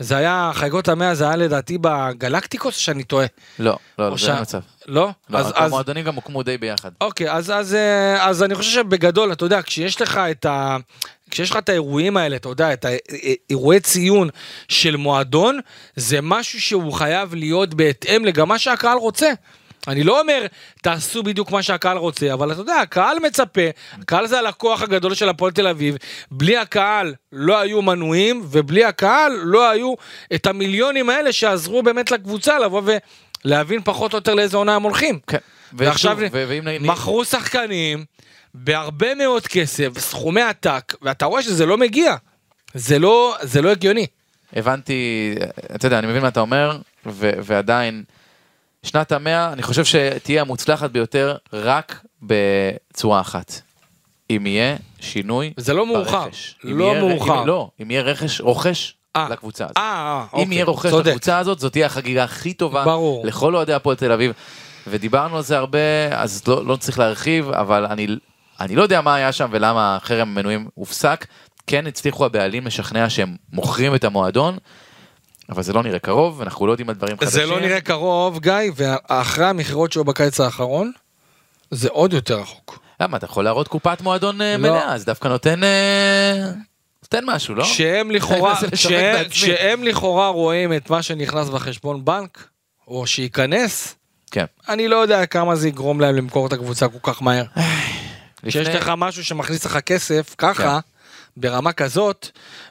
[0.00, 3.26] זה היה, חגיגות המאה זה היה לדעתי בגלקטיקוס, שאני טועה.
[3.58, 4.60] לא, לא, או זה שה- אין מצב.
[4.86, 5.10] לא?
[5.30, 6.90] לא, אז- אז- המועדונים גם הוקמו די ביחד.
[7.00, 10.76] אוקיי, אז, אז, אה, אז אני חושב שבגדול, אתה יודע, כשיש לך את ה...
[11.30, 14.28] כשיש לך את האירועים האלה, אתה יודע, את האירועי ציון
[14.68, 15.60] של מועדון,
[15.96, 19.30] זה משהו שהוא חייב להיות בהתאם מה שהקהל רוצה.
[19.90, 20.46] אני לא אומר,
[20.82, 23.60] תעשו בדיוק מה שהקהל רוצה, אבל אתה יודע, הקהל מצפה,
[23.92, 25.96] הקהל זה הלקוח הגדול של הפועל תל אביב,
[26.30, 29.94] בלי הקהל לא היו מנויים, ובלי הקהל לא היו
[30.34, 32.82] את המיליונים האלה שעזרו באמת לקבוצה לבוא
[33.44, 35.18] ולהבין פחות או יותר לאיזה עונה הם הולכים.
[35.26, 35.38] כן.
[35.72, 36.18] ועכשיו
[36.80, 38.04] מכרו שחקנים
[38.54, 42.16] בהרבה מאוד כסף, סכומי עתק, ואתה רואה שזה לא מגיע.
[42.74, 44.06] זה לא, זה לא הגיוני.
[44.56, 45.34] הבנתי,
[45.74, 48.04] אתה יודע, אני מבין מה אתה אומר, ו- ועדיין,
[48.82, 53.60] שנת המאה, אני חושב שתהיה המוצלחת ביותר רק בצורה אחת.
[54.30, 56.20] אם יהיה שינוי זה לא מאוחר.
[56.24, 56.54] ברכש.
[56.64, 57.42] אם לא יהיה- מאוחר.
[57.42, 59.76] אם, לא, אם יהיה רכש, רוכש אה, לקבוצה הזאת.
[59.76, 61.06] אה, אה, אם אוקיי, יהיה רוכש צודק.
[61.06, 63.26] לקבוצה הזאת, זאת תהיה החגיגה הכי טובה ברור.
[63.26, 64.32] לכל אוהדי הפועל תל אביב.
[64.86, 65.78] ודיברנו על זה הרבה,
[66.12, 68.06] אז לא, לא צריך להרחיב, אבל אני,
[68.60, 71.26] אני לא יודע מה היה שם ולמה חרם המנויים הופסק.
[71.66, 74.58] כן הצליחו הבעלים לשכנע שהם מוכרים את המועדון,
[75.50, 77.30] אבל זה לא נראה קרוב, ואנחנו לא יודעים על דברים חדשים.
[77.30, 80.92] זה לא נראה קרוב, גיא, ואחרי המכירות שהיו בקיץ האחרון,
[81.70, 82.78] זה עוד יותר רחוק.
[83.00, 84.62] למה, אתה יכול להראות קופת מועדון אה, לא.
[84.62, 85.64] מלאה, אז דווקא נותן...
[85.64, 86.44] אה,
[87.02, 87.64] נותן משהו, לא?
[87.64, 89.26] שהם לכאורה, שהם-.
[89.30, 92.48] שהם לכאורה רואים את מה שנכנס בחשבון בנק,
[92.88, 93.94] או שייכנס,
[94.30, 94.44] כן.
[94.68, 97.44] אני לא יודע כמה זה יגרום להם למכור את הקבוצה כל כך מהר.
[98.46, 100.78] כשיש לפני- לך משהו שמכניס לך כסף ככה,
[101.40, 102.28] ברמה כזאת,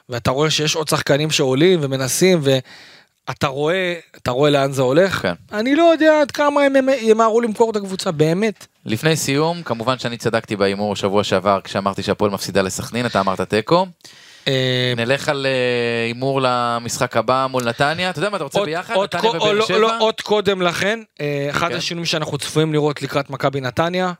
[0.08, 5.34] ואתה רואה שיש עוד שחקנים שעולים ומנסים, ואתה רואה, אתה רואה לאן זה הולך, כן.
[5.52, 8.66] אני לא יודע עד כמה הם ימהרו למכור את הקבוצה, באמת.
[8.86, 13.86] לפני סיום, כמובן שאני צדקתי בהימור שבוע שעבר כשאמרתי שהפועל מפסידה לסכנין, אתה אמרת תיקו.
[14.48, 18.94] אה, נלך על אה, הימור למשחק הבא מול נתניה, אתה יודע מה אתה רוצה ביחד?
[19.02, 19.78] נתניה ובאר לא- שבע?
[19.78, 21.76] לא, עוד קודם לכן, אה, אחד כן.
[21.76, 24.12] השינויים שאנחנו צפויים לראות לקראת מכבי נתניה,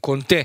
[0.00, 0.36] קונטה.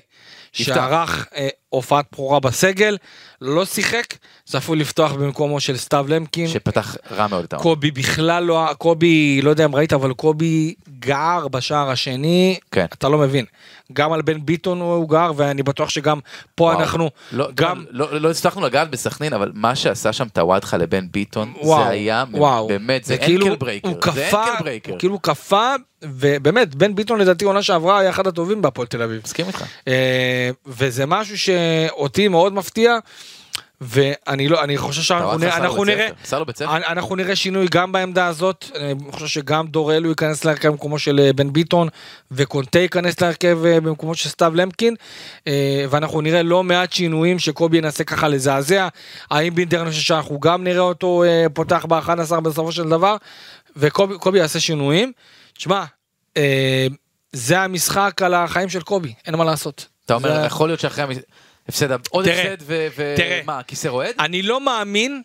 [0.53, 2.97] שערך אה, הופעת בכורה בסגל,
[3.41, 4.05] לא שיחק,
[4.45, 6.47] צפוי לפתוח במקומו של סתיו למקין.
[6.47, 7.63] שפתח רע מאוד את העונה.
[7.63, 12.85] קובי בכלל לא, קובי, לא יודע אם ראית, אבל קובי גער בשער השני, כן.
[12.93, 13.45] אתה לא מבין.
[13.93, 16.19] גם על בן ביטון הוא גער, ואני בטוח שגם
[16.55, 16.79] פה וואו.
[16.79, 21.53] אנחנו, לא, גם, לא, לא הצלחנו לגעת בסכנין, אבל מה שעשה שם טוואטחה לבן ביטון,
[21.61, 23.89] וואו, זה היה וואו, באמת, זה ankle breaker.
[23.89, 24.91] הוא זה ankle breaker.
[24.91, 29.21] הוא כאילו קפא, ובאמת, בן ביטון לדעתי עונה שעברה היה אחד הטובים בהפועל תל אביב.
[29.23, 29.63] מסכים איתך.
[29.87, 32.97] אה, וזה משהו שאותי מאוד מפתיע,
[33.81, 36.07] ואני לא, אני חושב שאנחנו נראה, אנחנו נראה.
[36.61, 41.33] אנחנו שינוי גם בעמדה הזאת, אני חושב שגם דור אלו ייכנס להרכב במקומו של אה,
[41.33, 41.87] בן ביטון,
[42.31, 44.95] וקונטה ייכנס להרכב אה, במקומו של סתיו למקין,
[45.89, 48.87] ואנחנו נראה לא מעט שינויים שקובי ינסה ככה לזעזע,
[49.31, 51.23] האם בינדר אני חושב שאנחנו גם נראה אותו
[51.53, 53.15] פותח ב-11 בסופו של דבר,
[53.75, 55.11] וקובי קובי יעשה שינויים.
[55.63, 55.83] תשמע,
[56.37, 56.87] אה,
[57.33, 59.87] זה המשחק על החיים של קובי, אין מה לעשות.
[60.05, 61.03] אתה אומר, זה- יכול להיות שאחרי
[61.67, 62.87] ההפסד, עוד הפסד ו...
[62.97, 63.41] ו- תראה.
[63.45, 64.15] מה, כיסא רועד?
[64.19, 65.21] אני לא מאמין,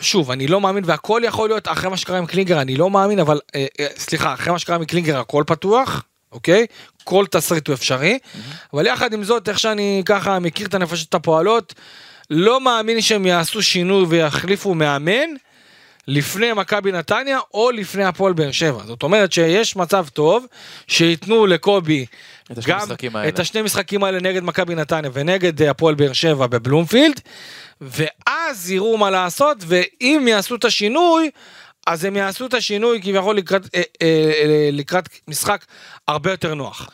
[0.00, 3.18] שוב, אני לא מאמין, והכל יכול להיות אחרי מה שקרה עם קלינגר, אני לא מאמין,
[3.18, 6.02] אבל, אה, אה, סליחה, אחרי מה שקרה עם קלינגר הכל פתוח,
[6.32, 6.66] אוקיי?
[7.04, 8.18] כל תסריט הוא אפשרי,
[8.72, 11.74] אבל יחד עם זאת, איך שאני ככה מכיר את הנפשות הפועלות,
[12.30, 15.28] לא מאמין שהם יעשו שינוי ויחליפו מאמן.
[16.08, 18.82] לפני מכבי נתניה או לפני הפועל באר שבע.
[18.86, 20.46] זאת אומרת שיש מצב טוב
[20.86, 22.06] שייתנו לקובי
[22.52, 23.28] את גם האלה.
[23.28, 27.20] את השני משחקים האלה נגד מכבי נתניה ונגד אה, הפועל באר שבע בבלומפילד,
[27.80, 31.30] ואז יראו מה לעשות, ואם יעשו את השינוי,
[31.86, 35.64] אז הם יעשו את השינוי כביכול לקראת, אה, אה, לקראת משחק
[36.08, 36.88] הרבה יותר נוח.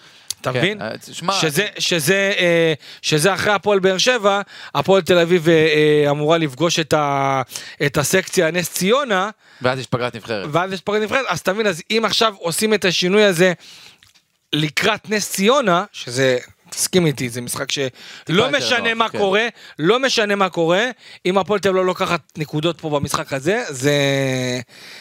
[0.44, 0.82] אתה כן, מבין?
[0.82, 2.72] אה, תשמע, שזה, שזה, אה,
[3.02, 4.40] שזה אחרי הפועל באר שבע,
[4.74, 7.42] הפועל תל אביב אה, אמורה לפגוש את, ה,
[7.86, 9.30] את הסקציה נס ציונה,
[9.62, 10.48] ואז יש פגרת נבחרת.
[10.52, 13.52] ואז יש פגרת נבחרת, אז תבין, אז אם עכשיו עושים את השינוי הזה
[14.52, 16.38] לקראת נס ציונה, שזה,
[16.70, 19.18] תסכים איתי, זה משחק שלא משנה נוח, מה כן.
[19.18, 20.84] קורה, לא משנה מה קורה,
[21.26, 23.94] אם הפועל תל אביב לא לוקחת נקודות פה במשחק הזה, זה,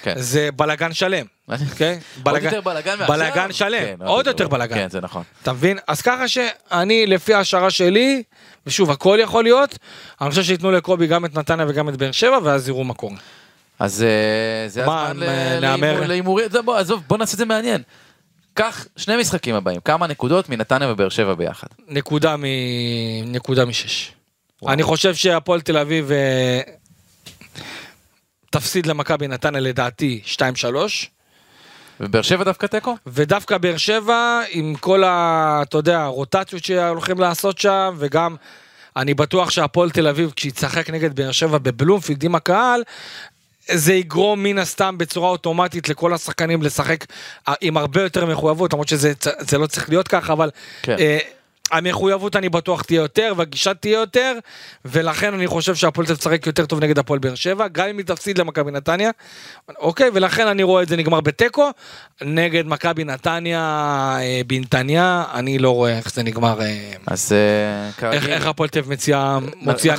[0.03, 0.13] כן.
[0.17, 2.97] זה בלאגן שלם, עוד יותר בלאגן?
[3.07, 4.75] בלאגן שלם, כן, עוד יותר בלאגן.
[4.75, 5.23] כן, זה נכון.
[5.41, 5.77] אתה מבין?
[5.87, 8.23] אז ככה שאני, לפי ההשערה שלי,
[8.67, 9.77] ושוב, הכל יכול להיות,
[10.21, 13.15] אני חושב שייתנו לקובי גם את נתניה וגם את באר שבע, ואז יראו מה קורה.
[13.79, 15.17] אז אה, זה הזמן
[16.07, 16.49] להימורים.
[16.75, 17.81] עזוב, בוא נעשה את זה מעניין.
[18.53, 21.67] קח שני משחקים הבאים, כמה נקודות מנתניה ובאר שבע ביחד.
[21.87, 22.43] נקודה מ...
[23.25, 24.11] נקודה משש.
[24.67, 26.61] אני חושב שהפועל תל אביב אה,
[28.49, 30.39] תפסיד למכבי נתניה לדעתי 2-3.
[31.99, 32.97] ובאר שבע דווקא תיקו?
[33.07, 35.59] ודווקא באר שבע, עם כל ה...
[35.61, 38.35] אתה יודע, הרוטציות שהולכים לעשות שם, וגם
[38.95, 42.83] אני בטוח שהפועל תל אביב, כשהיא תשחק נגד באר שבע בבלומפילד עם הקהל,
[43.71, 47.05] זה יגרום מן הסתם בצורה אוטומטית לכל השחקנים לשחק
[47.47, 50.49] אה, עם הרבה יותר מחויבות, למרות שזה זה לא צריך להיות ככה, אבל
[50.81, 50.95] כן.
[50.99, 51.17] אה,
[51.71, 54.33] המחויבות אני בטוח תהיה יותר, והגישה תהיה יותר,
[54.85, 58.37] ולכן אני חושב שהפועל תשחק יותר טוב נגד הפועל באר שבע, גם אם היא תפסיד
[58.37, 59.11] למכבי נתניה,
[59.79, 61.69] אוקיי, ולכן אני רואה את זה נגמר בתיקו,
[62.21, 63.59] נגד מכבי נתניה
[64.19, 68.81] אה, בנתניה, אני לא רואה איך זה נגמר, אה, אז אה, איך, איך הפועל תל
[68.87, 69.39] מוציאה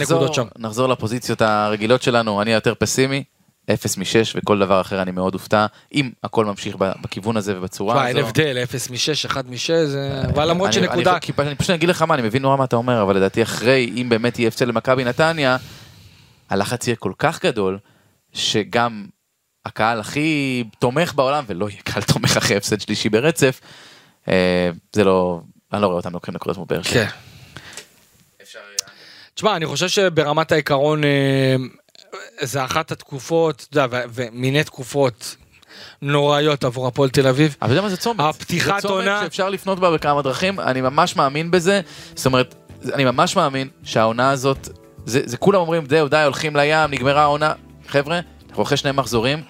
[0.00, 0.46] נקודות שם.
[0.58, 3.24] נחזור לפוזיציות הרגילות שלנו, אני יותר פסימי,
[3.70, 4.04] 0 מ-6
[4.34, 8.18] וכל דבר אחר אני מאוד אופתע, אם הכל ממשיך בכיוון הזה ובצורה הזו.
[8.18, 8.96] אין הבדל, 0 מ-6,
[9.26, 9.70] 1 מ-6,
[10.34, 12.64] אבל למרות שנקודה, אני, כי פ- אני פשוט אגיד לך מה, אני מבין נורא מה
[12.64, 15.56] אתה אומר, אבל לדעתי אחרי, אם באמת יהיה הפסד למכבי נתניה,
[16.50, 17.78] הלחץ יהיה כל כך גדול,
[18.32, 19.06] שגם
[19.66, 23.60] הקהל הכי תומך בעולם, ולא יהיה קהל תומך אחרי הפסד שלישי ברצף,
[24.28, 25.40] אה, זה לא,
[25.72, 27.06] אני לא רואה אותם לוקחים נקודות באר שבע.
[27.06, 27.10] כן.
[29.34, 31.56] תשמע, אני חושב שברמת העיקרון, אה,
[32.42, 35.36] זה אחת התקופות, אתה יודע, ומיני תקופות
[36.02, 37.56] נוראיות עבור הפועל תל אביב.
[37.62, 38.20] אבל אתה יודע מה זה צומת?
[38.20, 41.80] הפתיחת זה צומת עונה- שאפשר לפנות בה בכמה דרכים, אני ממש מאמין בזה,
[42.14, 42.54] זאת אומרת,
[42.94, 44.68] אני ממש מאמין שהעונה הזאת,
[45.06, 47.52] זה, זה כולם אומרים, זהו, די, הולכים לים, נגמרה העונה.
[47.88, 49.42] חבר'ה, אנחנו אחרי שני מחזורים,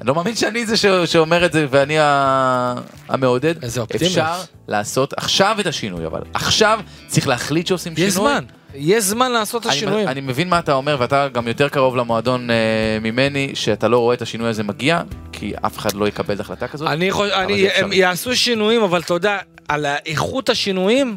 [0.00, 2.74] אני לא מאמין שאני זה ש, שאומר את זה ואני ה,
[3.08, 3.64] המעודד.
[3.64, 4.18] איזה אופטימיות.
[4.18, 8.10] אפשר לעשות עכשיו את השינוי, אבל עכשיו צריך להחליט שעושים יש שינוי.
[8.10, 8.44] זמן,
[8.74, 10.08] יש זמן לעשות את השינויים.
[10.08, 12.56] אני מבין מה אתה אומר, ואתה גם יותר קרוב למועדון אה,
[13.02, 15.02] ממני, שאתה לא רואה את השינוי הזה מגיע,
[15.32, 16.88] כי אף אחד לא יקבל את ההחלטה כזאת.
[16.88, 17.32] אני חושב,
[17.74, 17.92] הם.
[17.92, 21.16] יעשו שינויים, אבל אתה יודע, על איכות השינויים,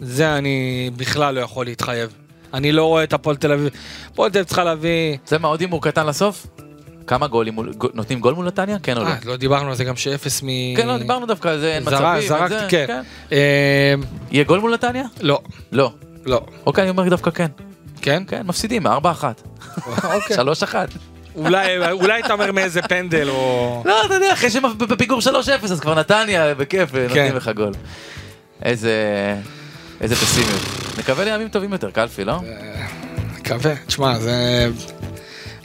[0.00, 2.12] זה אני בכלל לא יכול להתחייב.
[2.54, 3.68] אני לא רואה את הפועל תל אביב.
[4.10, 5.16] הפועל תל אביב צריכה להביא...
[5.26, 6.46] זה מה עוד הימור קטן לסוף?
[7.06, 7.58] כמה גולים
[7.94, 8.78] נותנים גול מול נתניה?
[8.82, 9.08] כן או לא?
[9.08, 10.46] אה, לא דיברנו על זה גם שאפס מ...
[10.76, 12.28] כן, לא, דיברנו דווקא על זה, אין מצבים.
[12.28, 13.02] זרקתי, זה, כן.
[13.32, 13.94] אה,
[14.30, 15.04] יהיה גול מול נתניה?
[15.20, 15.40] לא,
[15.72, 15.92] לא.
[16.26, 16.40] לא.
[16.66, 17.46] אוקיי, אני אומר דווקא כן.
[18.02, 18.22] כן?
[18.26, 18.90] כן, מפסידים, 4-1.
[20.04, 20.36] אוקיי.
[20.36, 20.74] 3-1.
[21.34, 23.82] אולי, אולי תאמר מאיזה פנדל או...
[23.86, 25.28] לא, אתה יודע, אחרי שהם בפיגור 3-0,
[25.64, 27.02] אז כבר נתניה, בכיף, כן.
[27.02, 27.72] נותנים לך גול.
[28.62, 28.94] איזה...
[30.00, 30.60] איזה פסימיות.
[30.98, 32.40] נקווה לימים טובים יותר, קלפי, לא?
[33.38, 33.74] מקווה.
[33.86, 34.68] תשמע, זה...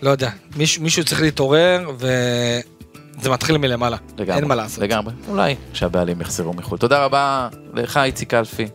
[0.02, 0.30] לא יודע.
[0.56, 3.98] מישהו, מישהו צריך להתעורר, וזה מתחיל מלמעלה.
[4.18, 4.40] לגמרי.
[4.40, 4.80] אין מה לעשות.
[4.84, 5.14] לגמרי.
[5.28, 6.78] אולי כשהבעלים יחזרו מחו"ל.
[6.78, 8.68] תודה רבה לך, איציק קלפי.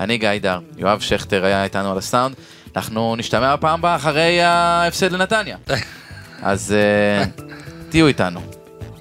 [0.00, 2.34] אני גיא דר, יואב שכטר היה איתנו על הסאונד.
[2.76, 5.56] אנחנו נשתמע בפעם הבאה אחרי ההפסד לנתניה.
[6.42, 7.24] אז אה,
[7.88, 8.40] תהיו איתנו.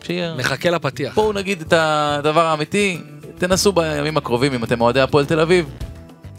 [0.04, 0.36] שיהיה...
[0.36, 1.16] מחכה לפתיח.
[1.16, 3.02] בואו נגיד את הדבר האמיתי,
[3.38, 5.70] תנסו בימים הקרובים, אם אתם אוהדי הפועל תל אביב,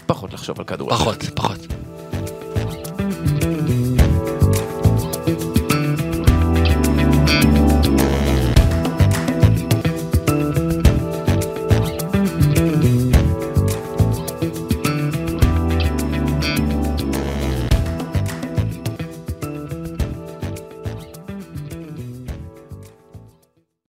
[0.06, 0.96] פחות לחשוב על כדורגל.
[0.96, 1.79] פחות, פחות.